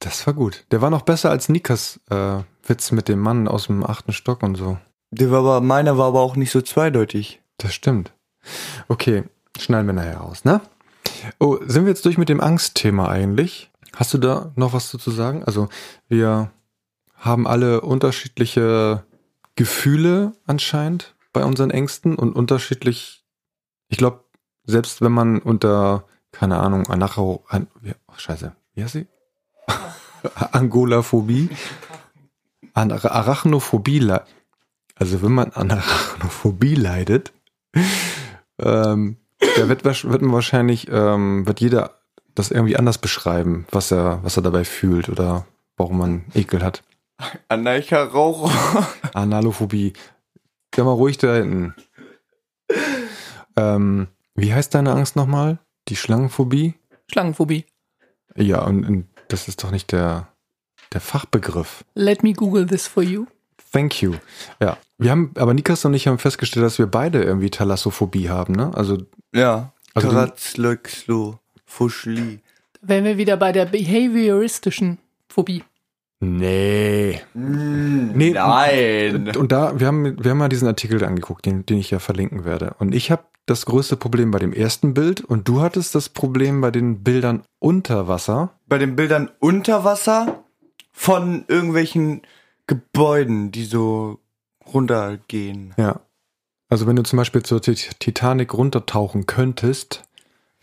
[0.00, 0.64] Das war gut.
[0.70, 4.42] Der war noch besser als Nikas äh, Witz mit dem Mann aus dem achten Stock
[4.42, 4.78] und so.
[5.12, 7.40] Der war aber, meiner war aber auch nicht so zweideutig.
[7.58, 8.12] Das stimmt.
[8.88, 9.24] Okay,
[9.58, 10.60] schneiden wir nachher raus, ne?
[11.38, 13.70] Oh, sind wir jetzt durch mit dem Angstthema eigentlich?
[13.94, 15.44] Hast du da noch was zu sagen?
[15.44, 15.68] Also,
[16.08, 16.50] wir
[17.14, 19.04] haben alle unterschiedliche
[19.54, 23.26] Gefühle anscheinend bei unseren Ängsten und unterschiedlich,
[23.88, 24.24] ich glaube,
[24.64, 27.66] selbst wenn man unter, keine Ahnung, Anacho, an,
[28.08, 29.06] oh, scheiße, wie heißt sie?
[30.52, 31.50] Angolaphobie?
[32.72, 34.10] An Arachnophobie,
[34.96, 37.32] also wenn man an Arachnophobie leidet,
[38.58, 39.18] ähm,
[39.56, 41.98] da wird, wird man wahrscheinlich, ähm, wird jeder
[42.34, 46.82] das irgendwie anders beschreiben, was er, was er dabei fühlt oder warum man Ekel hat.
[47.48, 48.50] Anarcha Rauch.
[49.14, 49.92] Analophobie.
[50.74, 51.74] Geh mal ruhig da hinten.
[53.56, 55.58] Ähm, wie heißt deine Angst nochmal?
[55.88, 56.74] Die Schlangenphobie?
[57.10, 57.66] Schlangenphobie.
[58.36, 60.28] Ja, und, und das ist doch nicht der,
[60.92, 61.84] der Fachbegriff.
[61.94, 63.26] Let me Google this for you.
[63.72, 64.14] Thank you.
[64.60, 64.76] Ja.
[64.98, 68.72] Wir haben, aber Nikas und ich haben festgestellt, dass wir beide irgendwie Thalassophobie haben, ne?
[68.74, 68.98] Also,
[69.32, 69.72] Ja.
[69.94, 71.38] Also Karazlöxlo.
[71.66, 72.40] Fuschli.
[72.80, 75.62] Da wären wir wieder bei der behavioristischen Phobie.
[76.20, 77.20] Nee.
[77.34, 79.36] Nee, nein.
[79.36, 82.44] Und da, wir haben, wir haben mal diesen Artikel angeguckt, den, den ich ja verlinken
[82.44, 82.74] werde.
[82.78, 86.60] Und ich habe das größte Problem bei dem ersten Bild und du hattest das Problem
[86.60, 88.52] bei den Bildern unter Wasser.
[88.66, 90.44] Bei den Bildern unter Wasser
[90.92, 92.22] von irgendwelchen
[92.66, 94.18] Gebäuden, die so
[94.72, 95.74] runtergehen.
[95.76, 96.00] Ja.
[96.70, 100.04] Also wenn du zum Beispiel zur Tit- Titanic runtertauchen könntest,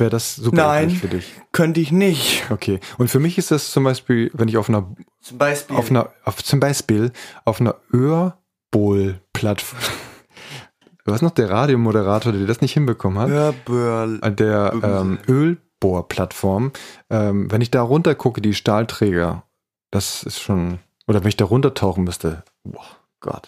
[0.01, 0.89] wäre das super Nein.
[0.89, 1.31] für dich.
[1.53, 2.43] Könnte ich nicht.
[2.49, 2.81] Okay.
[2.97, 5.77] Und für mich ist das zum Beispiel, wenn ich auf einer, Zum Beispiel.
[5.77, 7.13] auf einer, auf, zum Beispiel
[7.45, 9.79] auf einer Örbol-Plattform,
[11.05, 13.29] was noch der Radiomoderator, der das nicht hinbekommen hat,
[13.69, 16.73] an der ähm, Ölbohrplattform,
[17.09, 19.43] ähm, wenn ich da runter gucke, die Stahlträger,
[19.91, 22.85] das ist schon, oder wenn ich da runtertauchen müsste, boah,
[23.21, 23.47] Gott.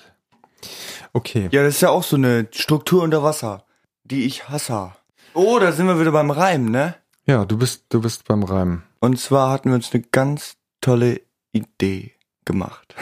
[1.11, 1.49] Okay.
[1.51, 3.65] Ja, das ist ja auch so eine Struktur unter Wasser,
[4.03, 4.93] die ich hasse.
[5.33, 6.95] Oh, da sind wir wieder beim Reim, ne?
[7.25, 8.83] Ja, du bist, du bist beim Reimen.
[8.99, 12.11] Und zwar hatten wir uns eine ganz tolle Idee
[12.45, 12.93] gemacht.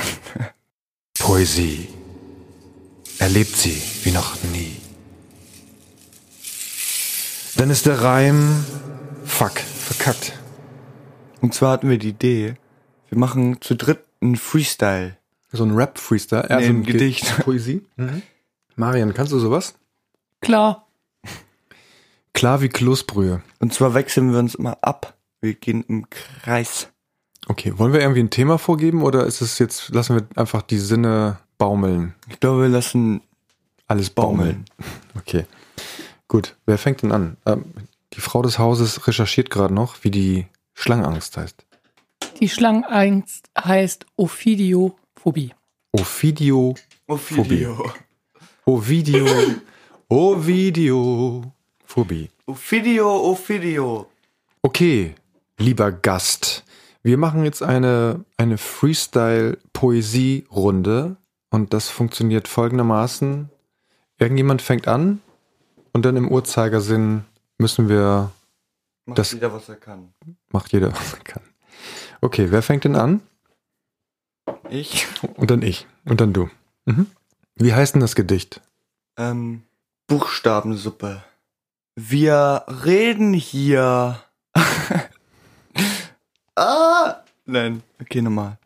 [1.19, 1.89] Poesie.
[3.19, 4.77] Erlebt sie wie noch nie.
[7.57, 8.65] Dann ist der Reim,
[9.25, 10.33] fuck, verkackt.
[11.41, 12.55] Und zwar hatten wir die Idee,
[13.09, 15.17] wir machen zu dritt einen Freestyle.
[15.51, 17.37] So ein Rap-Freestyle, Nee, also ein Gedicht.
[17.43, 17.85] Poesie.
[17.97, 18.21] Mhm.
[18.77, 19.75] Marian, kannst du sowas?
[20.39, 20.87] Klar.
[22.41, 23.43] Klar wie Kloßbrühe.
[23.59, 25.15] Und zwar wechseln wir uns immer ab.
[25.41, 26.89] Wir gehen im Kreis.
[27.45, 30.79] Okay, wollen wir irgendwie ein Thema vorgeben oder ist es jetzt, lassen wir einfach die
[30.79, 32.15] Sinne baumeln?
[32.31, 33.21] Ich glaube, wir lassen
[33.87, 34.65] Alles baumeln.
[35.15, 35.45] Okay.
[36.27, 37.37] Gut, wer fängt denn an?
[37.45, 37.63] Ähm,
[38.13, 41.63] die Frau des Hauses recherchiert gerade noch, wie die Schlangenangst heißt.
[42.39, 45.53] Die Schlangenangst heißt Ophidiophobie.
[45.91, 46.73] Ophidio,
[47.05, 47.91] Ophidio.
[48.65, 49.27] Ovidio,
[50.09, 51.53] Ovidio,
[51.91, 52.29] Phobie.
[52.45, 54.09] Ophidio, Ophidio.
[54.61, 55.13] Okay,
[55.57, 56.63] lieber Gast,
[57.03, 61.17] wir machen jetzt eine, eine Freestyle-Poesie-Runde
[61.49, 63.49] und das funktioniert folgendermaßen.
[64.19, 65.19] Irgendjemand fängt an
[65.91, 67.25] und dann im Uhrzeigersinn
[67.57, 68.31] müssen wir,
[69.05, 70.13] Macht Das- jeder, was er kann.
[70.49, 71.43] macht jeder, was er kann.
[72.21, 73.19] Okay, wer fängt denn an?
[74.69, 75.07] Ich?
[75.35, 75.87] Und dann ich.
[76.05, 76.49] Und dann du.
[76.85, 77.07] Mhm.
[77.55, 78.61] Wie heißt denn das Gedicht?
[79.17, 79.63] Ähm,
[80.07, 81.21] Buchstabensuppe.
[82.09, 84.19] Wir reden hier.
[86.55, 87.17] ah!
[87.45, 88.57] Nein, okay, nochmal.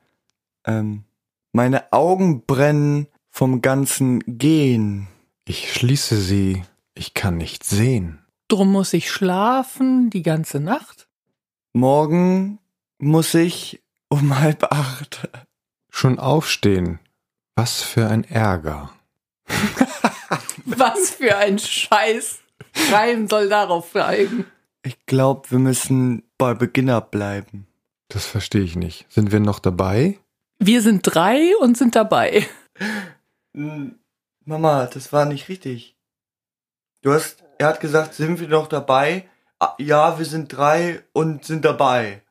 [0.63, 1.03] Ähm,
[1.51, 5.07] meine Augen brennen vom ganzen Gehen.
[5.43, 8.23] Ich schließe sie, ich kann nicht sehen.
[8.47, 11.09] Drum muss ich schlafen die ganze Nacht.
[11.73, 12.59] Morgen
[12.99, 15.27] muss ich um halb acht.
[15.89, 16.99] Schon aufstehen.
[17.55, 18.93] Was für ein Ärger.
[20.65, 22.39] Was für ein Scheiß.
[22.91, 24.45] Reim soll darauf folgen.
[24.83, 27.67] Ich glaube, wir müssen bei Beginner bleiben.
[28.09, 29.05] Das verstehe ich nicht.
[29.11, 30.19] Sind wir noch dabei?
[30.59, 32.45] Wir sind drei und sind dabei.
[33.55, 33.95] Hm,
[34.45, 35.95] Mama, das war nicht richtig.
[37.01, 39.27] Du hast, er hat gesagt, sind wir noch dabei?
[39.59, 42.21] Ah, Ja, wir sind drei und sind dabei.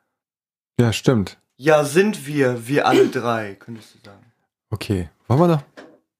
[0.79, 1.39] Ja, stimmt.
[1.57, 4.25] Ja, sind wir, wir alle drei, könntest du sagen.
[4.71, 5.09] Okay.
[5.29, 5.63] Wollen wir noch?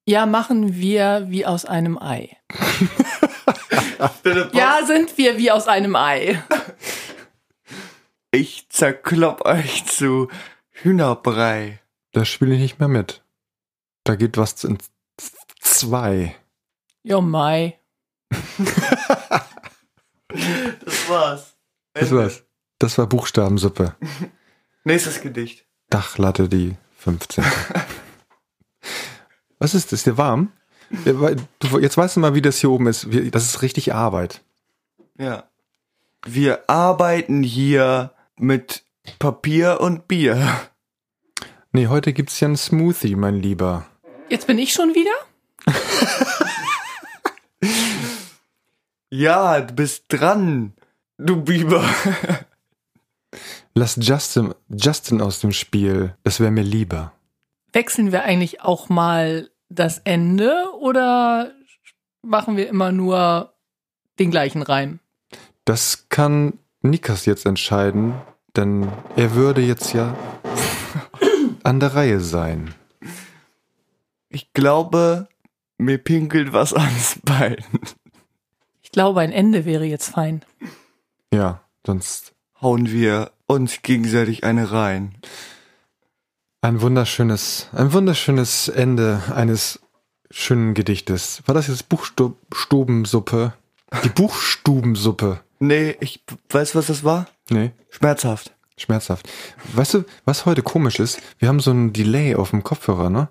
[0.07, 2.37] Ja, machen wir wie aus einem Ei.
[4.53, 6.43] ja, sind wir wie aus einem Ei.
[8.31, 10.29] Ich zerklopp euch zu
[10.71, 11.81] Hühnerbrei.
[12.13, 13.23] Da spiele ich nicht mehr mit.
[14.03, 14.79] Da geht was in
[15.61, 16.35] zwei.
[17.03, 17.79] Jo, Mai.
[20.29, 21.57] Das war's.
[21.93, 22.43] Das war's.
[22.79, 23.95] Das war Buchstabensuppe.
[24.85, 25.65] Nächstes Gedicht.
[25.91, 27.45] Dachlatte die 15.
[29.59, 30.01] Was ist das?
[30.01, 30.53] Ist dir warm?
[30.91, 33.09] Jetzt weißt du mal, wie das hier oben ist.
[33.33, 34.43] Das ist richtig Arbeit.
[35.19, 35.45] Ja.
[36.27, 38.85] Wir arbeiten hier mit
[39.19, 40.61] Papier und Bier.
[41.73, 43.87] Nee, heute gibt's ja einen Smoothie, mein Lieber.
[44.31, 45.11] Jetzt bin ich schon wieder?
[49.11, 50.73] Ja, du bist dran.
[51.19, 51.85] Du Biber.
[53.75, 56.17] Lass Justin, Justin aus dem Spiel.
[56.23, 57.13] Das wäre mir lieber.
[57.73, 61.53] Wechseln wir eigentlich auch mal das Ende oder
[62.23, 63.55] machen wir immer nur
[64.19, 65.01] den gleichen Reim?
[65.65, 68.15] Das kann Nikas jetzt entscheiden,
[68.57, 70.17] denn er würde jetzt ja
[71.63, 72.75] an der Reihe sein.
[74.29, 75.29] Ich glaube,
[75.79, 77.65] mir pinkelt was ans Bein.
[78.83, 80.45] Ich glaube, ein Ende wäre jetzt fein.
[81.33, 85.17] Ja, sonst Hauen wir uns gegenseitig eine rein.
[86.65, 89.81] Ein wunderschönes, ein wunderschönes Ende eines
[90.31, 91.43] schönen Gedichtes.
[91.45, 93.53] War das jetzt Buchstubensuppe?
[94.03, 95.41] Die Buchstubensuppe.
[95.59, 97.27] Nee, ich weiß, was das war?
[97.51, 98.55] Nee, Schmerzhaft.
[98.79, 99.29] schmerzhaft.
[99.75, 101.21] Weißt du, was heute komisch ist?
[101.39, 103.29] Wir haben so ein Delay auf dem Kopfhörer, ne?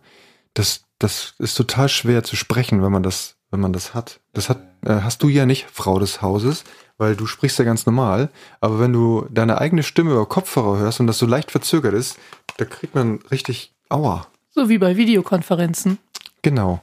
[0.54, 4.20] Das, das ist total schwer zu sprechen, wenn man das, wenn man das hat.
[4.34, 6.64] Das hat, äh, hast du ja nicht, Frau des Hauses,
[6.98, 8.30] weil du sprichst ja ganz normal.
[8.60, 12.18] Aber wenn du deine eigene Stimme über Kopfhörer hörst und das so leicht verzögert ist,
[12.58, 14.28] da kriegt man richtig Aua.
[14.50, 16.00] So wie bei Videokonferenzen.
[16.42, 16.82] Genau.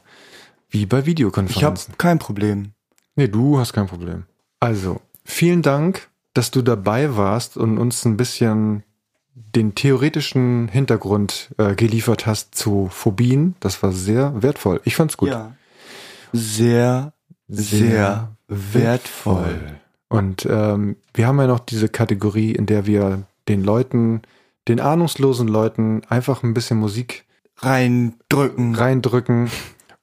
[0.70, 1.98] Wie bei Ich habe Videokonferenzen.
[1.98, 2.70] kein Problem.
[3.16, 4.24] Nee, du hast kein Problem.
[4.60, 8.84] Also, vielen Dank, dass du dabei warst und uns ein bisschen
[9.34, 13.56] den theoretischen Hintergrund äh, geliefert hast zu Phobien.
[13.58, 14.80] Das war sehr wertvoll.
[14.84, 15.30] Ich fand's gut.
[15.30, 15.56] Ja.
[16.32, 17.12] Sehr,
[17.48, 19.80] sehr wertvoll.
[20.08, 24.22] Und ähm, wir haben ja noch diese Kategorie, in der wir den Leuten,
[24.68, 27.24] den ahnungslosen Leuten einfach ein bisschen Musik
[27.56, 28.74] Reindrücken.
[28.74, 29.50] reindrücken.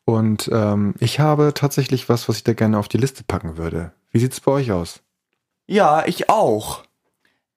[0.06, 3.92] Und ähm, ich habe tatsächlich was, was ich da gerne auf die Liste packen würde.
[4.12, 5.02] Wie sieht's bei euch aus?
[5.66, 6.84] Ja, ich auch.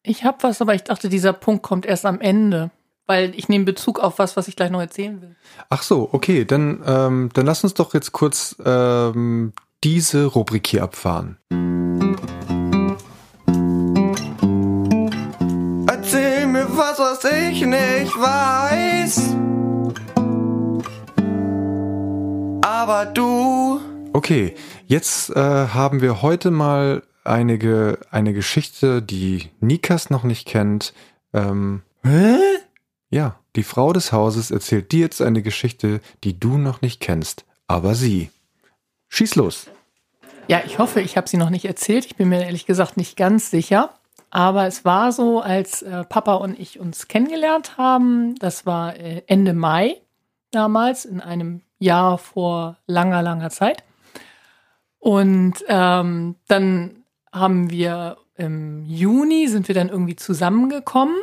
[0.02, 2.70] Ich habe was, aber ich dachte, dieser Punkt kommt erst am Ende.
[3.10, 5.34] Weil ich nehme Bezug auf was, was ich gleich noch erzählen will.
[5.68, 10.84] Ach so, okay, dann, ähm, dann lass uns doch jetzt kurz ähm, diese Rubrik hier
[10.84, 11.36] abfahren.
[15.88, 19.34] Erzähl mir was, was ich nicht weiß.
[22.62, 23.80] Aber du.
[24.12, 24.54] Okay,
[24.86, 30.94] jetzt äh, haben wir heute mal einige, eine Geschichte, die Nikas noch nicht kennt.
[31.34, 32.38] Ähm, Hä?
[33.10, 37.44] Ja, die Frau des Hauses erzählt dir jetzt eine Geschichte, die du noch nicht kennst,
[37.66, 38.30] aber sie.
[39.08, 39.66] Schieß los.
[40.48, 42.06] Ja, ich hoffe, ich habe sie noch nicht erzählt.
[42.06, 43.90] Ich bin mir ehrlich gesagt nicht ganz sicher.
[44.30, 49.22] Aber es war so, als äh, Papa und ich uns kennengelernt haben, das war äh,
[49.26, 50.00] Ende Mai
[50.52, 53.82] damals, in einem Jahr vor langer, langer Zeit.
[54.98, 61.16] Und ähm, dann haben wir im Juni, sind wir dann irgendwie zusammengekommen.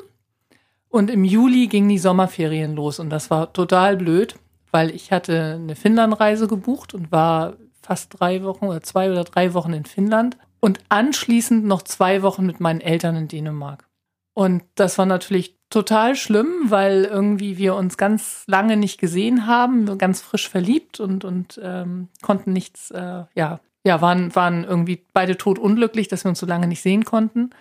[0.89, 2.99] Und im Juli gingen die Sommerferien los.
[2.99, 4.35] Und das war total blöd,
[4.71, 9.53] weil ich hatte eine Finnlandreise gebucht und war fast drei Wochen oder zwei oder drei
[9.53, 13.87] Wochen in Finnland und anschließend noch zwei Wochen mit meinen Eltern in Dänemark.
[14.33, 19.97] Und das war natürlich total schlimm, weil irgendwie wir uns ganz lange nicht gesehen haben,
[19.97, 25.37] ganz frisch verliebt und, und ähm, konnten nichts, äh, ja, ja, waren, waren irgendwie beide
[25.37, 27.51] tot unglücklich, dass wir uns so lange nicht sehen konnten.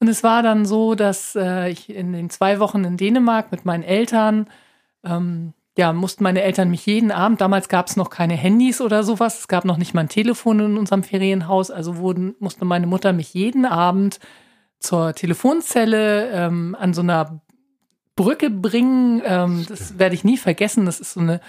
[0.00, 3.64] Und es war dann so, dass äh, ich in den zwei Wochen in Dänemark mit
[3.64, 4.48] meinen Eltern
[5.04, 9.04] ähm, ja, mussten meine Eltern mich jeden Abend, damals gab es noch keine Handys oder
[9.04, 12.88] sowas, es gab noch nicht mal ein Telefon in unserem Ferienhaus, also wurden, musste meine
[12.88, 14.18] Mutter mich jeden Abend
[14.80, 17.40] zur Telefonzelle ähm, an so einer
[18.16, 19.22] Brücke bringen.
[19.24, 20.84] Ähm, das werde ich nie vergessen.
[20.84, 21.40] Das ist so eine,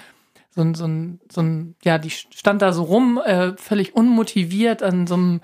[0.52, 4.84] so ein, so ein, so ein, ja, die stand da so rum, äh, völlig unmotiviert
[4.84, 5.42] an so einem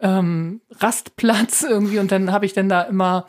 [0.00, 3.26] ähm, Rastplatz irgendwie und dann habe ich dann da immer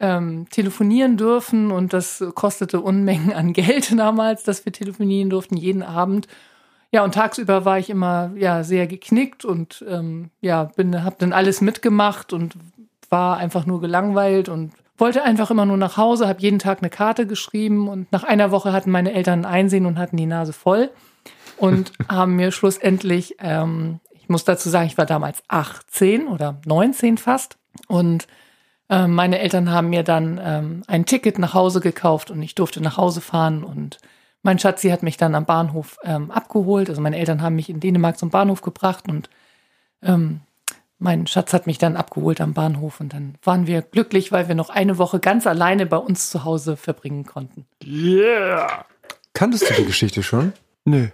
[0.00, 5.82] ähm, telefonieren dürfen und das kostete Unmengen an Geld damals, dass wir telefonieren durften, jeden
[5.82, 6.26] Abend.
[6.92, 11.32] Ja, und tagsüber war ich immer ja sehr geknickt und ähm, ja, bin, hab dann
[11.32, 12.54] alles mitgemacht und
[13.10, 16.90] war einfach nur gelangweilt und wollte einfach immer nur nach Hause, habe jeden Tag eine
[16.90, 20.52] Karte geschrieben und nach einer Woche hatten meine Eltern ein Einsehen und hatten die Nase
[20.52, 20.90] voll.
[21.56, 27.58] und haben mir schlussendlich, ähm, muss dazu sagen, ich war damals 18 oder 19 fast
[27.88, 28.26] und
[28.88, 32.82] ähm, meine Eltern haben mir dann ähm, ein Ticket nach Hause gekauft und ich durfte
[32.82, 33.98] nach Hause fahren und
[34.42, 36.88] mein Schatzi hat mich dann am Bahnhof ähm, abgeholt.
[36.88, 39.28] Also meine Eltern haben mich in Dänemark zum Bahnhof gebracht und
[40.02, 40.40] ähm,
[40.98, 44.54] mein Schatz hat mich dann abgeholt am Bahnhof und dann waren wir glücklich, weil wir
[44.54, 47.66] noch eine Woche ganz alleine bei uns zu Hause verbringen konnten.
[47.84, 48.84] Yeah!
[49.32, 50.52] Kanntest du die Geschichte schon?
[50.84, 51.08] Nö.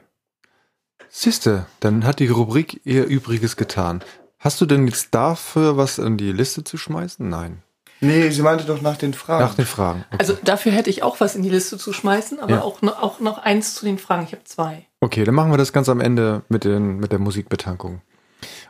[1.08, 4.02] Siehste, dann hat die Rubrik ihr Übriges getan.
[4.38, 7.28] Hast du denn jetzt dafür was in die Liste zu schmeißen?
[7.28, 7.62] Nein.
[8.00, 9.42] Nee, sie meinte doch nach den Fragen.
[9.44, 10.04] Nach den Fragen.
[10.08, 10.16] Okay.
[10.18, 12.62] Also dafür hätte ich auch was in die Liste zu schmeißen, aber Ja.
[12.62, 14.24] auch, noch, auch noch eins zu den Fragen.
[14.26, 14.86] Ich habe zwei.
[15.00, 18.02] Okay, dann machen wir das ganz am Ende mit, den, mit der Musikbetankung.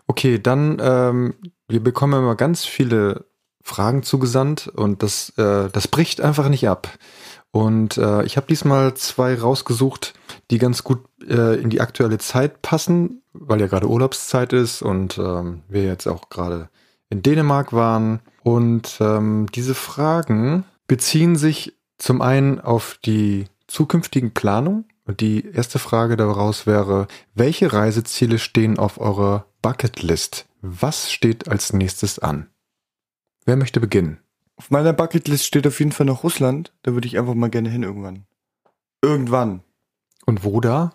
[0.06, 1.34] Okay, dann, ähm,
[1.68, 3.24] wir bekommen immer ganz viele
[3.62, 6.88] Fragen zugesandt und das, äh, das bricht einfach nicht ab.
[7.56, 10.12] Und äh, ich habe diesmal zwei rausgesucht,
[10.50, 15.16] die ganz gut äh, in die aktuelle Zeit passen, weil ja gerade Urlaubszeit ist und
[15.16, 16.68] ähm, wir jetzt auch gerade
[17.08, 18.20] in Dänemark waren.
[18.42, 24.84] Und ähm, diese Fragen beziehen sich zum einen auf die zukünftigen Planung.
[25.06, 30.44] Und die erste Frage daraus wäre, welche Reiseziele stehen auf eurer Bucketlist?
[30.60, 32.48] Was steht als nächstes an?
[33.46, 34.18] Wer möchte beginnen?
[34.56, 36.72] Auf meiner Bucketlist steht auf jeden Fall noch Russland.
[36.82, 38.24] Da würde ich einfach mal gerne hin irgendwann.
[39.02, 39.60] Irgendwann.
[40.24, 40.94] Und wo da?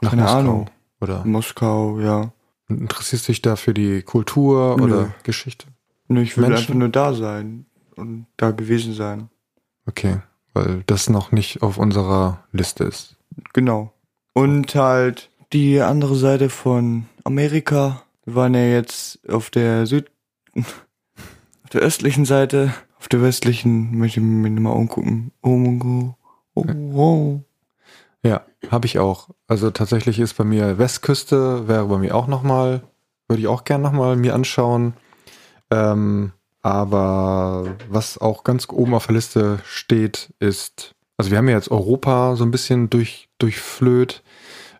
[0.00, 0.38] Nach Keine Moskau.
[0.38, 0.70] Ahnung.
[1.00, 2.32] Oder Moskau, ja.
[2.68, 4.84] Und interessierst du dich da für die Kultur Nö.
[4.84, 5.66] oder Geschichte?
[6.08, 6.56] Nö, ich Menschen?
[6.56, 9.28] einfach nur da sein und da gewesen sein.
[9.86, 10.18] Okay,
[10.52, 13.16] weil das noch nicht auf unserer Liste ist.
[13.52, 13.92] Genau.
[14.32, 18.02] Und halt die andere Seite von Amerika.
[18.24, 20.10] Wir waren ja jetzt auf der Süd,
[20.56, 22.74] auf der östlichen Seite.
[23.06, 25.30] Auf der westlichen möchte ich mir mal umgucken.
[25.40, 26.14] Oh,
[26.56, 27.40] oh, oh.
[28.24, 29.28] Ja, habe ich auch.
[29.46, 32.82] Also tatsächlich ist bei mir Westküste, wäre bei mir auch nochmal,
[33.28, 34.94] würde ich auch gern nochmal mir anschauen.
[35.70, 41.54] Ähm, aber was auch ganz oben auf der Liste steht, ist, also wir haben ja
[41.54, 44.24] jetzt Europa so ein bisschen durch, durchflöht.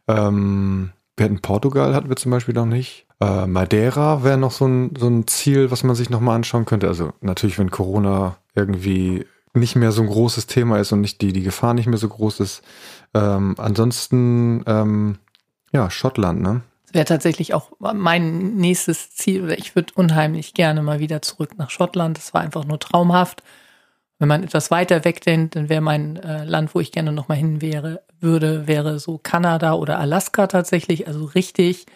[0.09, 3.07] Ähm, wir hatten Portugal, hatten wir zum Beispiel noch nicht.
[3.21, 6.89] Äh, Madeira wäre noch so ein, so ein Ziel, was man sich nochmal anschauen könnte.
[6.89, 9.25] Also natürlich, wenn Corona irgendwie
[9.55, 12.09] nicht mehr so ein großes Thema ist und nicht die, die Gefahr nicht mehr so
[12.09, 12.63] groß ist.
[13.15, 15.19] Ähm, ansonsten, ähm,
[15.73, 16.63] ja, Schottland, ne?
[16.85, 19.51] Das wäre tatsächlich auch mein nächstes Ziel.
[19.59, 22.17] Ich würde unheimlich gerne mal wieder zurück nach Schottland.
[22.19, 23.43] Das war einfach nur traumhaft.
[24.19, 27.35] Wenn man etwas weiter wegdenkt, dann wäre mein äh, Land, wo ich gerne noch mal
[27.35, 31.07] hin wäre, würde, wäre so Kanada oder Alaska tatsächlich.
[31.07, 31.87] Also richtig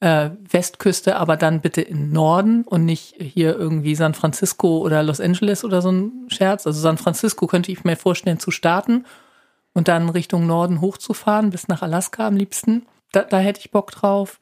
[0.00, 5.20] äh, Westküste, aber dann bitte im Norden und nicht hier irgendwie San Francisco oder Los
[5.20, 6.66] Angeles oder so ein Scherz.
[6.66, 9.04] Also San Francisco könnte ich mir vorstellen zu starten
[9.74, 12.86] und dann Richtung Norden hochzufahren bis nach Alaska am liebsten.
[13.12, 14.40] Da, da hätte ich Bock drauf.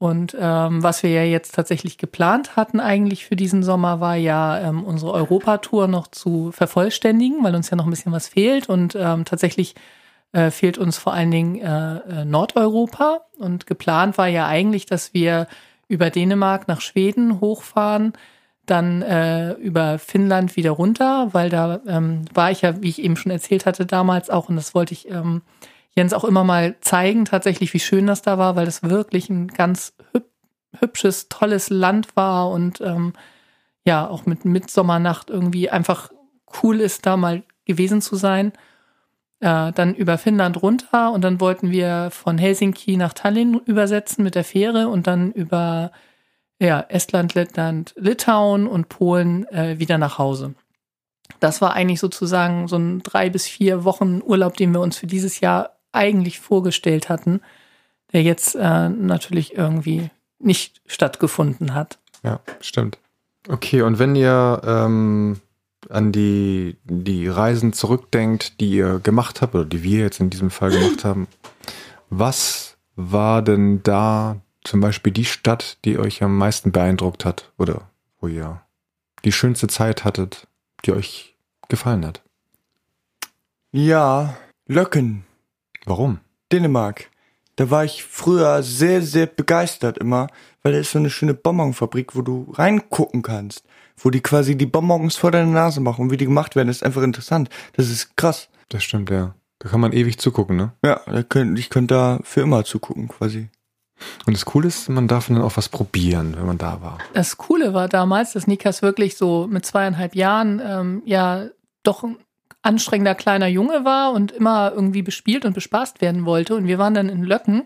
[0.00, 4.58] Und ähm, was wir ja jetzt tatsächlich geplant hatten eigentlich für diesen Sommer, war ja
[4.58, 8.70] ähm, unsere Europatour noch zu vervollständigen, weil uns ja noch ein bisschen was fehlt.
[8.70, 9.74] Und ähm, tatsächlich
[10.32, 13.26] äh, fehlt uns vor allen Dingen äh, äh, Nordeuropa.
[13.38, 15.46] Und geplant war ja eigentlich, dass wir
[15.86, 18.14] über Dänemark nach Schweden hochfahren,
[18.64, 23.16] dann äh, über Finnland wieder runter, weil da ähm, war ich ja, wie ich eben
[23.16, 25.42] schon erzählt hatte, damals auch, und das wollte ich ähm,
[25.96, 29.48] Jens auch immer mal zeigen, tatsächlich, wie schön das da war, weil das wirklich ein
[29.48, 30.30] ganz hüb
[30.78, 33.12] hübsches, tolles Land war und ähm,
[33.84, 36.10] ja, auch mit Mitsommernacht irgendwie einfach
[36.62, 38.52] cool ist, da mal gewesen zu sein.
[39.40, 44.34] Äh, dann über Finnland runter und dann wollten wir von Helsinki nach Tallinn übersetzen mit
[44.34, 45.92] der Fähre und dann über
[46.60, 50.54] ja, Estland, Lettland, Litauen und Polen äh, wieder nach Hause.
[51.38, 55.06] Das war eigentlich sozusagen so ein drei bis vier Wochen Urlaub, den wir uns für
[55.06, 57.40] dieses Jahr eigentlich vorgestellt hatten,
[58.12, 61.98] der jetzt äh, natürlich irgendwie nicht stattgefunden hat.
[62.22, 62.98] Ja, stimmt.
[63.48, 65.40] Okay, und wenn ihr ähm,
[65.88, 70.50] an die, die Reisen zurückdenkt, die ihr gemacht habt, oder die wir jetzt in diesem
[70.50, 71.26] Fall gemacht haben,
[72.10, 77.88] was war denn da zum Beispiel die Stadt, die euch am meisten beeindruckt hat oder
[78.20, 78.60] wo ihr
[79.24, 80.46] die schönste Zeit hattet,
[80.84, 81.36] die euch
[81.68, 82.22] gefallen hat?
[83.72, 84.36] Ja,
[84.66, 85.24] Löcken,
[85.90, 86.20] Warum?
[86.52, 87.10] Dänemark.
[87.56, 90.28] Da war ich früher sehr, sehr begeistert immer,
[90.62, 93.64] weil da ist so eine schöne Bonbonfabrik, wo du reingucken kannst.
[93.96, 96.84] Wo die quasi die Bonbons vor deiner Nase machen und wie die gemacht werden, ist
[96.84, 97.50] einfach interessant.
[97.72, 98.48] Das ist krass.
[98.68, 99.34] Das stimmt, ja.
[99.58, 100.72] Da kann man ewig zugucken, ne?
[100.84, 103.48] Ja, da könnt, ich könnte da für immer zugucken quasi.
[104.26, 106.98] Und das Coole ist, man darf dann auch was probieren, wenn man da war.
[107.14, 111.48] Das Coole war damals, dass Nikas wirklich so mit zweieinhalb Jahren ähm, ja
[111.82, 112.16] doch ein
[112.62, 116.54] anstrengender kleiner Junge war und immer irgendwie bespielt und bespaßt werden wollte.
[116.54, 117.64] Und wir waren dann in Löcken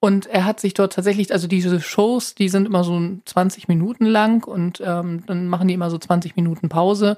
[0.00, 4.04] Und er hat sich dort tatsächlich, also diese Shows, die sind immer so 20 Minuten
[4.04, 7.16] lang und ähm, dann machen die immer so 20 Minuten Pause.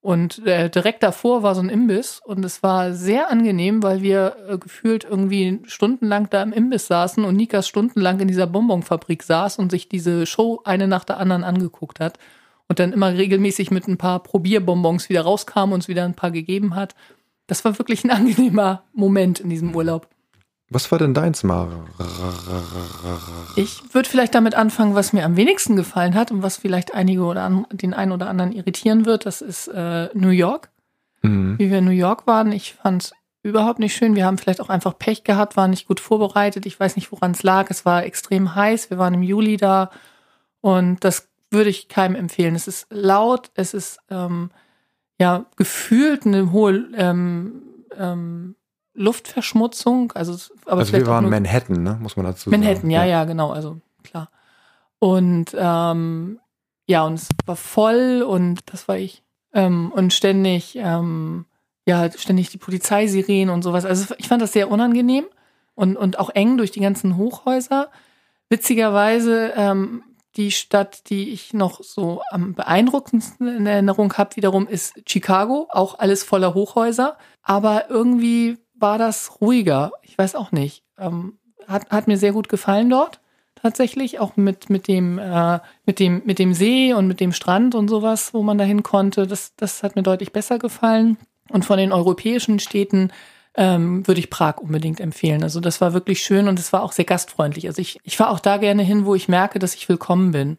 [0.00, 4.36] Und äh, direkt davor war so ein Imbiss und es war sehr angenehm, weil wir
[4.48, 9.58] äh, gefühlt irgendwie stundenlang da im Imbiss saßen und Nikas stundenlang in dieser Bonbonfabrik saß
[9.58, 12.18] und sich diese Show eine nach der anderen angeguckt hat
[12.68, 16.30] und dann immer regelmäßig mit ein paar Probierbonbons wieder rauskam und uns wieder ein paar
[16.30, 16.94] gegeben hat.
[17.46, 20.08] Das war wirklich ein angenehmer Moment in diesem Urlaub.
[20.68, 21.86] Was war denn deins, Mar?
[23.54, 27.22] Ich würde vielleicht damit anfangen, was mir am wenigsten gefallen hat und was vielleicht einige
[27.22, 29.26] oder an, den einen oder anderen irritieren wird.
[29.26, 30.70] Das ist äh, New York.
[31.22, 31.56] Mhm.
[31.58, 33.12] Wie wir in New York waren, ich fand es
[33.44, 34.16] überhaupt nicht schön.
[34.16, 36.66] Wir haben vielleicht auch einfach Pech gehabt, waren nicht gut vorbereitet.
[36.66, 37.70] Ich weiß nicht, woran es lag.
[37.70, 38.90] Es war extrem heiß.
[38.90, 39.90] Wir waren im Juli da
[40.62, 42.54] und das würde ich keinem empfehlen.
[42.54, 44.50] Es ist laut, es ist ähm,
[45.18, 47.62] ja gefühlt eine hohe ähm,
[47.96, 48.54] ähm,
[48.94, 50.12] Luftverschmutzung.
[50.12, 51.98] Also, aber also wir waren Manhattan, ne?
[52.00, 52.88] muss man dazu Manhattan, sagen.
[52.88, 54.30] Manhattan, ja, ja, genau, also klar.
[54.98, 56.40] Und ähm,
[56.86, 59.22] ja, und es war voll und das war ich.
[59.52, 61.46] Ähm, und ständig, ähm,
[61.86, 63.84] ja, ständig die Polizeisirenen und sowas.
[63.84, 65.24] Also ich fand das sehr unangenehm
[65.74, 67.90] und, und auch eng durch die ganzen Hochhäuser.
[68.48, 70.02] Witzigerweise, ähm,
[70.36, 75.98] die Stadt, die ich noch so am beeindruckendsten in Erinnerung habe, wiederum ist Chicago, auch
[75.98, 77.16] alles voller Hochhäuser.
[77.42, 79.92] Aber irgendwie war das ruhiger.
[80.02, 80.82] Ich weiß auch nicht.
[80.98, 83.20] Ähm, hat, hat mir sehr gut gefallen dort
[83.66, 87.74] tatsächlich, auch mit, mit, dem, äh, mit, dem, mit dem See und mit dem Strand
[87.74, 89.26] und sowas, wo man dahin konnte.
[89.26, 91.16] Das, das hat mir deutlich besser gefallen.
[91.48, 93.10] Und von den europäischen Städten
[93.56, 95.42] ähm, würde ich Prag unbedingt empfehlen.
[95.42, 97.66] Also das war wirklich schön und es war auch sehr gastfreundlich.
[97.66, 100.58] Also ich, ich fahre auch da gerne hin, wo ich merke, dass ich willkommen bin.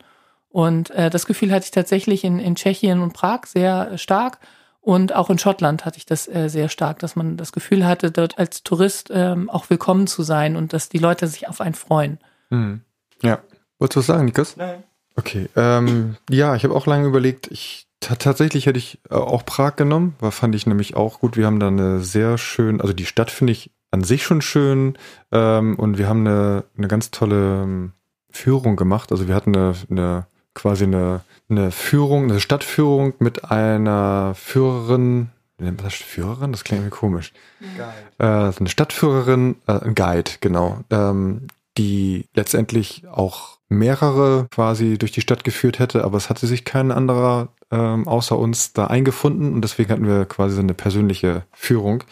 [0.49, 4.39] Und äh, das Gefühl hatte ich tatsächlich in, in Tschechien und Prag sehr stark.
[4.81, 8.09] Und auch in Schottland hatte ich das äh, sehr stark, dass man das Gefühl hatte,
[8.09, 11.75] dort als Tourist ähm, auch willkommen zu sein und dass die Leute sich auf einen
[11.75, 12.19] freuen.
[12.49, 12.81] Mhm.
[13.21, 13.39] Ja.
[13.79, 14.57] Wolltest du was sagen, Nikos?
[14.57, 14.83] Nein.
[15.15, 15.49] Okay.
[15.55, 20.15] Ähm, ja, ich habe auch lange überlegt, ich tatsächlich hätte ich äh, auch Prag genommen,
[20.19, 21.37] war fand ich nämlich auch gut.
[21.37, 24.97] Wir haben da eine sehr schön, also die Stadt finde ich an sich schon schön
[25.31, 27.91] ähm, und wir haben eine, eine ganz tolle ähm,
[28.29, 29.11] Führung gemacht.
[29.11, 35.29] Also wir hatten eine, eine quasi eine, eine Führung, eine Stadtführung mit einer Führerin.
[35.59, 36.51] Nennt man das Führerin?
[36.51, 37.31] Das klingt mir komisch.
[37.59, 37.93] Guide.
[38.19, 41.47] Äh, eine Stadtführerin, äh, ein Guide, genau, ähm,
[41.77, 46.91] die letztendlich auch mehrere quasi durch die Stadt geführt hätte, aber es hatte sich kein
[46.91, 52.03] anderer ähm, außer uns da eingefunden und deswegen hatten wir quasi so eine persönliche Führung,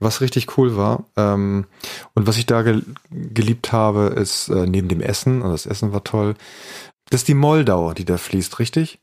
[0.00, 1.04] was richtig cool war.
[1.16, 1.66] Ähm,
[2.14, 5.92] und was ich da ge geliebt habe, ist äh, neben dem Essen, also das Essen
[5.92, 6.34] war toll,
[7.10, 9.00] das ist die Moldau, die da fließt, richtig?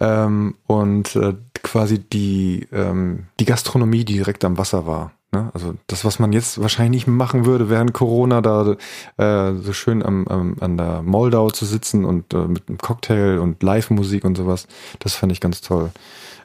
[0.00, 5.12] Ähm, und äh, quasi die, ähm, die Gastronomie, direkt am Wasser war.
[5.32, 5.50] Ne?
[5.52, 8.76] Also das, was man jetzt wahrscheinlich nicht machen würde während Corona, da
[9.18, 13.38] äh, so schön am, am, an der Moldau zu sitzen und äh, mit einem Cocktail
[13.38, 14.66] und Live-Musik und sowas,
[15.00, 15.90] das fand ich ganz toll.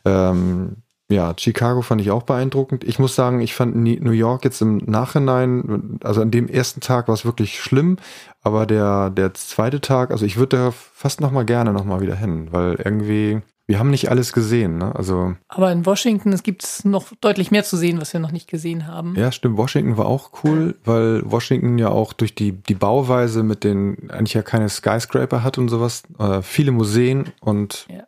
[0.06, 0.78] Ähm,
[1.14, 2.84] ja, Chicago fand ich auch beeindruckend.
[2.84, 7.08] Ich muss sagen, ich fand New York jetzt im Nachhinein, also an dem ersten Tag
[7.08, 7.98] war es wirklich schlimm,
[8.42, 12.02] aber der, der zweite Tag, also ich würde da fast noch mal gerne noch mal
[12.02, 14.96] wieder hin, weil irgendwie, wir haben nicht alles gesehen, ne?
[14.96, 15.36] Also.
[15.48, 18.88] Aber in Washington, es gibt noch deutlich mehr zu sehen, was wir noch nicht gesehen
[18.88, 19.16] haben.
[19.16, 19.58] Ja, stimmt.
[19.58, 24.34] Washington war auch cool, weil Washington ja auch durch die, die Bauweise mit den, eigentlich
[24.34, 28.04] ja keine Skyscraper hat und sowas, äh, viele Museen und ja.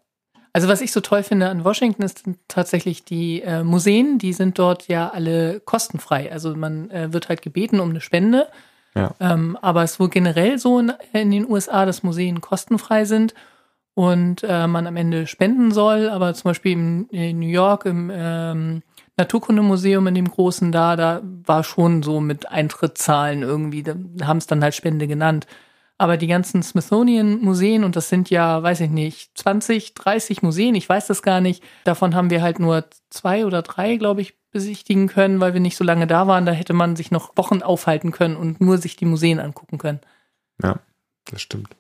[0.56, 4.58] Also was ich so toll finde an Washington ist tatsächlich die äh, Museen, die sind
[4.58, 6.32] dort ja alle kostenfrei.
[6.32, 8.48] Also man äh, wird halt gebeten um eine Spende.
[8.96, 9.14] Ja.
[9.20, 13.34] Ähm, aber es ist wohl generell so in, in, den USA, dass Museen kostenfrei sind
[13.96, 16.08] und äh, man am Ende spenden soll.
[16.08, 18.82] Aber zum Beispiel im, in New York im ähm,
[19.18, 23.94] Naturkundemuseum in dem großen da, da war schon so mit Eintrittszahlen irgendwie, da
[24.24, 25.48] haben es dann halt Spende genannt.
[25.98, 30.90] Aber die ganzen Smithsonian-Museen, und das sind ja, weiß ich nicht, 20, 30 Museen, ich
[30.90, 31.64] weiß das gar nicht.
[31.86, 35.78] Davon haben wir halt nur zwei oder drei, glaube ich, besichtigen können, weil wir nicht
[35.78, 36.46] so lange da waren.
[36.46, 40.02] Da hätte man sich noch Wochen aufhalten können und nur sich die Museen angucken können.
[40.62, 40.80] Ja,
[41.26, 41.76] das stimmt.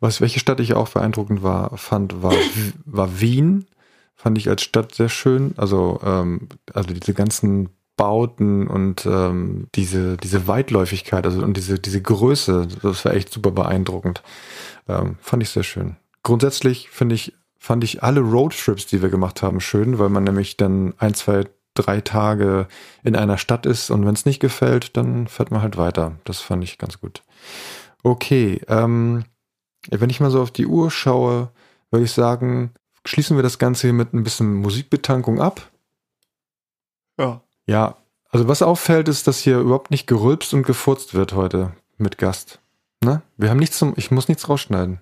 [0.00, 2.34] Was, welche Stadt ich auch beeindruckend war, fand, war,
[2.84, 3.66] war Wien.
[4.14, 5.54] Fand ich als Stadt sehr schön.
[5.56, 12.00] Also, ähm, also diese ganzen Bauten und ähm, diese, diese Weitläufigkeit, also und diese, diese
[12.00, 14.22] Größe, das war echt super beeindruckend.
[14.88, 15.96] Ähm, fand ich sehr schön.
[16.22, 20.56] Grundsätzlich finde ich, fand ich alle Roadtrips, die wir gemacht haben, schön, weil man nämlich
[20.56, 22.66] dann ein, zwei, drei Tage
[23.02, 26.16] in einer Stadt ist und wenn es nicht gefällt, dann fährt man halt weiter.
[26.24, 27.22] Das fand ich ganz gut.
[28.02, 29.24] Okay, ähm,
[29.90, 31.50] wenn ich mal so auf die Uhr schaue,
[31.90, 32.72] würde ich sagen,
[33.04, 35.70] schließen wir das Ganze hier mit ein bisschen Musikbetankung ab.
[37.18, 37.42] Ja.
[37.66, 37.96] Ja,
[38.30, 41.72] also was auffällt, ist, dass hier überhaupt nicht gerülpst und gefurzt wird heute.
[41.98, 42.60] mit Gast.
[43.04, 43.22] Ne?
[43.36, 45.00] Wir haben nichts zum, ich muss nichts rausschneiden.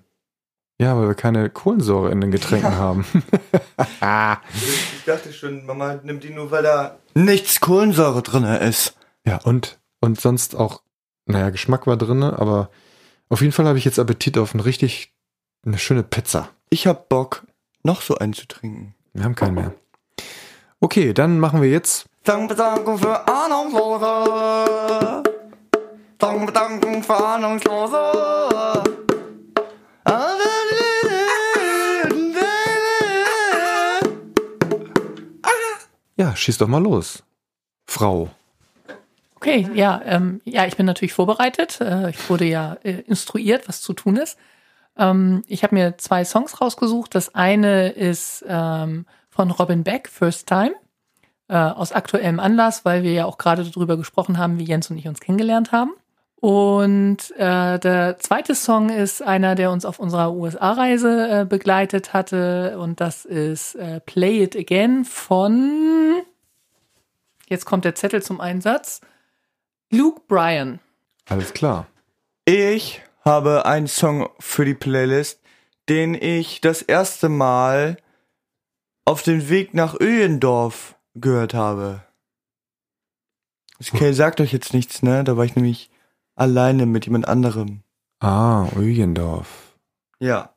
[0.79, 3.05] Ja, weil wir keine Kohlensäure in den Getränken haben.
[4.01, 8.95] Ich dachte schon, Mama nimmt die nur, weil da nichts Kohlensäure drin ist.
[9.25, 10.83] ja, und, und sonst auch,
[11.25, 12.69] naja, Geschmack war drinne, aber
[13.29, 15.13] auf jeden Fall habe ich jetzt Appetit auf eine richtig,
[15.65, 16.49] eine schöne Pizza.
[16.69, 17.45] Ich hab Bock,
[17.83, 18.93] noch so einen zu trinken.
[19.13, 19.73] Wir haben keinen mehr.
[20.79, 25.23] Okay, dann machen wir jetzt Dankbedankung für Ahnungslose.
[26.17, 28.91] Dankbedankung für Ahnungslose.
[36.21, 37.23] Ja, schieß doch mal los.
[37.87, 38.29] Frau.
[39.33, 41.81] Okay, ja, ähm, ja, ich bin natürlich vorbereitet.
[41.81, 44.37] Äh, ich wurde ja äh, instruiert, was zu tun ist.
[44.95, 47.15] Ähm, ich habe mir zwei Songs rausgesucht.
[47.15, 50.75] Das eine ist ähm, von Robin Beck, First Time,
[51.51, 54.97] äh, aus aktuellem Anlass, weil wir ja auch gerade darüber gesprochen haben, wie Jens und
[54.97, 55.91] ich uns kennengelernt haben.
[56.37, 62.79] Und äh, der zweite Song ist einer, der uns auf unserer USA-Reise äh, begleitet hatte.
[62.79, 66.21] Und das ist äh, Play It Again von,
[67.47, 69.01] jetzt kommt der Zettel zum Einsatz,
[69.91, 70.79] Luke Bryan.
[71.27, 71.85] Alles klar.
[72.45, 75.41] Ich habe einen Song für die Playlist,
[75.89, 77.97] den ich das erste Mal
[79.03, 82.03] auf dem Weg nach Öhendorf gehört habe.
[83.93, 85.23] Okay, sagt euch jetzt nichts, ne?
[85.23, 85.89] Da war ich nämlich
[86.35, 87.81] alleine mit jemand anderem.
[88.19, 89.77] Ah, Uyendorf.
[90.19, 90.53] Ja.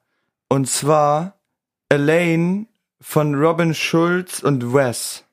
[0.49, 1.41] Und zwar
[1.89, 2.67] Elaine
[3.01, 5.25] von Robin Schulz und Wes.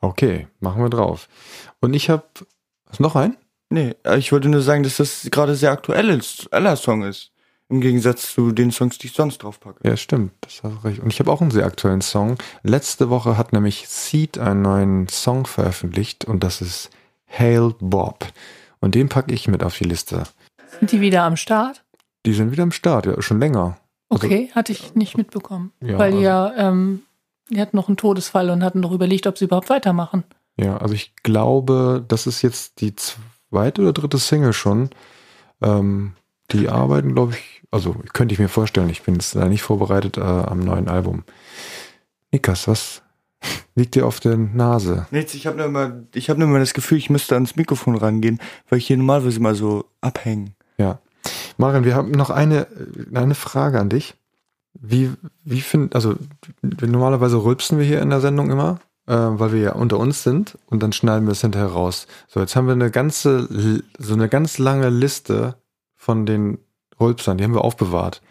[0.00, 1.28] Okay, machen wir drauf.
[1.80, 2.24] Und ich habe,
[2.88, 3.36] hast du noch einen?
[3.68, 7.32] Nee, ich wollte nur sagen, dass das gerade sehr aktuelles aller Song ist.
[7.68, 9.80] Im Gegensatz zu den Songs, die ich sonst draufpacke.
[9.88, 10.32] Ja, stimmt.
[10.42, 11.00] Das hast du recht.
[11.00, 12.36] Und ich habe auch einen sehr aktuellen Song.
[12.62, 16.90] Letzte Woche hat nämlich Seed einen neuen Song veröffentlicht und das ist
[17.28, 18.26] Hail Bob.
[18.78, 20.22] Und den packe ich mit auf die Liste.
[20.78, 21.82] Sind die wieder am Start?
[22.24, 23.78] Die sind wieder am Start, ja, schon länger.
[24.08, 25.72] Also- Okay, hatte ich nicht mitbekommen.
[25.80, 27.02] Ja, weil die also- ja, ähm,
[27.50, 30.22] die hatten noch einen Todesfall und hatten doch überlegt, ob sie überhaupt weitermachen.
[30.56, 34.90] Ja, also ich glaube, das ist jetzt die zweite oder dritte Single schon.
[35.60, 36.12] Ähm,
[36.52, 40.16] die arbeiten, glaube ich, also könnte ich mir vorstellen, ich bin jetzt da nicht vorbereitet
[40.16, 41.24] äh, am neuen Album.
[42.32, 43.02] Nikas, was
[43.74, 45.06] liegt dir auf der Nase?
[45.10, 47.96] Nichts, ich habe nur immer, ich habe nur immer das Gefühl, ich müsste ans Mikrofon
[47.96, 50.54] rangehen, weil ich hier normalerweise immer so abhängen.
[50.78, 51.00] Ja.
[51.56, 52.66] Marian, wir haben noch eine,
[53.14, 54.14] eine Frage an dich.
[54.78, 55.10] Wie,
[55.42, 56.16] wie find, also
[56.62, 60.58] normalerweise rülpsen wir hier in der Sendung immer, äh, weil wir ja unter uns sind
[60.66, 62.06] und dann schneiden wir es hinterher raus.
[62.28, 63.48] So, jetzt haben wir eine ganze,
[63.98, 65.56] so eine ganz lange Liste
[66.06, 66.58] von den
[67.00, 68.22] Rülpsern, die haben wir aufbewahrt.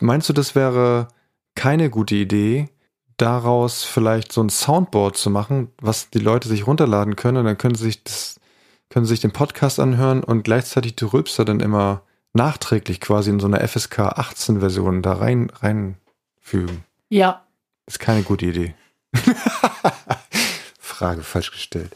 [0.00, 1.08] Meinst du, das wäre
[1.54, 2.68] keine gute Idee,
[3.16, 7.56] daraus vielleicht so ein Soundboard zu machen, was die Leute sich runterladen können und dann
[7.56, 8.38] können sie sich das,
[8.90, 12.02] können sie sich den Podcast anhören und gleichzeitig die Rülpser dann immer
[12.34, 16.84] nachträglich quasi in so einer FSK 18 Version da rein, reinfügen.
[17.08, 17.46] Ja,
[17.86, 18.74] Ist keine gute Idee.
[20.98, 21.92] Frage falsch gestellt.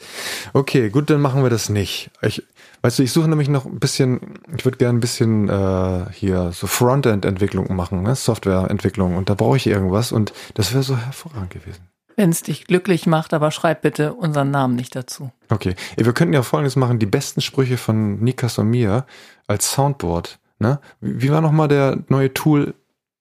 [0.52, 2.10] Okay, gut, dann machen wir das nicht.
[2.22, 2.42] Ich,
[2.82, 6.52] weißt du, ich suche nämlich noch ein bisschen, ich würde gerne ein bisschen äh, hier
[6.52, 8.14] so Frontend-Entwicklung machen, ne?
[8.14, 11.88] Softwareentwicklung und da brauche ich irgendwas und das wäre so hervorragend gewesen.
[12.16, 15.32] wenn es dich glücklich macht, aber schreib bitte unseren Namen nicht dazu.
[15.48, 19.06] Okay, wir könnten ja folgendes machen, die besten Sprüche von Nikas und mir
[19.46, 20.38] als Soundboard.
[20.58, 20.78] Ne?
[21.00, 22.74] Wie war nochmal der neue Tool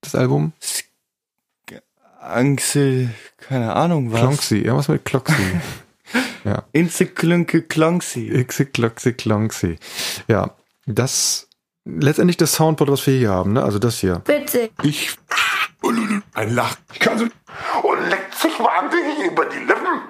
[0.03, 0.53] des Albums?
[2.21, 4.19] Angse, keine Ahnung was.
[4.19, 5.33] Klonxy, irgendwas mit Kloxy.
[6.43, 6.63] ja.
[6.71, 8.29] Inseklünke Klonxy.
[8.29, 9.77] Ixi, Kloxy, Klonxy.
[10.27, 10.55] Ja,
[10.85, 11.47] das
[11.85, 13.63] letztendlich das Soundboard, was wir hier haben, ne?
[13.63, 14.19] Also das hier.
[14.19, 14.69] Bitte.
[14.83, 15.15] Ich.
[16.33, 16.77] Ein Lach.
[16.93, 17.25] Ich kann so.
[17.25, 20.01] Und leckt sich wahnsinnig über die Lippen.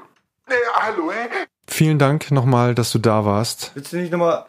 [0.48, 1.30] Äh, hallo, ey.
[1.68, 3.72] Vielen Dank nochmal, dass du da warst.
[3.74, 4.46] Willst du nicht nochmal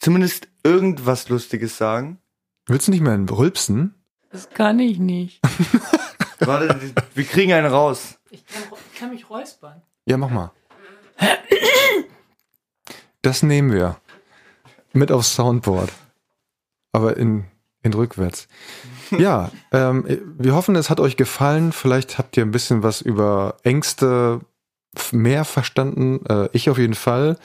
[0.00, 2.18] zumindest irgendwas Lustiges sagen?
[2.66, 3.94] Willst du nicht mehr rülpsen?
[4.30, 5.40] Das kann ich nicht.
[6.40, 8.18] Warte, wir kriegen einen raus.
[8.30, 8.62] Ich kann,
[8.92, 9.82] ich kann mich räuspern.
[10.06, 10.52] Ja, mach mal.
[13.22, 13.96] Das nehmen wir.
[14.92, 15.92] Mit aufs Soundboard.
[16.92, 17.44] Aber in,
[17.82, 18.48] in rückwärts.
[19.10, 20.04] Ja, ähm,
[20.38, 21.72] wir hoffen, es hat euch gefallen.
[21.72, 24.40] Vielleicht habt ihr ein bisschen was über Ängste
[25.12, 26.24] mehr verstanden.
[26.26, 27.36] Äh, ich auf jeden Fall.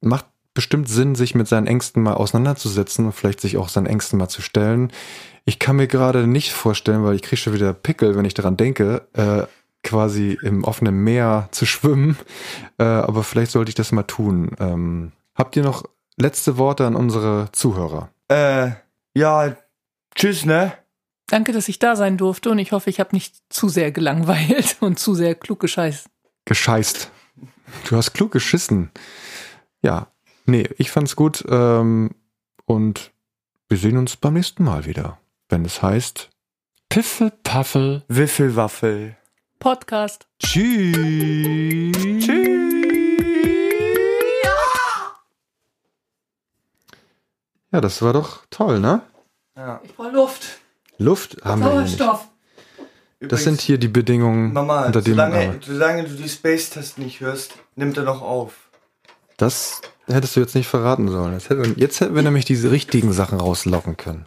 [0.00, 4.18] Macht bestimmt Sinn, sich mit seinen Ängsten mal auseinanderzusetzen und vielleicht sich auch seinen Ängsten
[4.18, 4.92] mal zu stellen.
[5.44, 8.56] Ich kann mir gerade nicht vorstellen, weil ich kriege schon wieder Pickel, wenn ich daran
[8.56, 9.46] denke, äh,
[9.82, 12.16] quasi im offenen Meer zu schwimmen.
[12.78, 14.52] Äh, aber vielleicht sollte ich das mal tun.
[14.58, 15.84] Ähm, habt ihr noch
[16.16, 18.08] letzte Worte an unsere Zuhörer?
[18.28, 18.70] Äh,
[19.14, 19.54] ja,
[20.14, 20.72] tschüss, ne?
[21.26, 24.76] Danke, dass ich da sein durfte und ich hoffe, ich habe nicht zu sehr gelangweilt
[24.80, 26.08] und zu sehr klug gescheißt.
[26.46, 27.10] Gescheißt.
[27.88, 28.90] Du hast klug geschissen.
[29.82, 30.08] Ja,
[30.46, 31.44] nee, ich fand's gut.
[31.48, 32.10] Ähm,
[32.66, 33.12] und
[33.68, 35.18] wir sehen uns beim nächsten Mal wieder,
[35.54, 36.30] wenn es heißt
[36.88, 38.02] Piffel, Paffel.
[38.08, 39.16] Wiffelwaffel.
[39.60, 40.26] Podcast.
[40.40, 42.26] Tschüss.
[47.70, 49.02] Ja, das war doch toll, ne?
[49.56, 49.80] Ja.
[49.84, 50.42] Ich brauche Luft.
[50.98, 51.98] Luft haben wir hier nicht.
[51.98, 52.28] Sauerstoff.
[53.20, 57.20] Das sind hier die Bedingungen, Mama, unter denen man solange, solange du die Space-Test nicht
[57.20, 58.54] hörst, nimmt er noch auf.
[59.36, 61.32] Das hättest du jetzt nicht verraten sollen.
[61.32, 64.26] Jetzt hätten, jetzt hätten wir nämlich diese richtigen Sachen rauslocken können.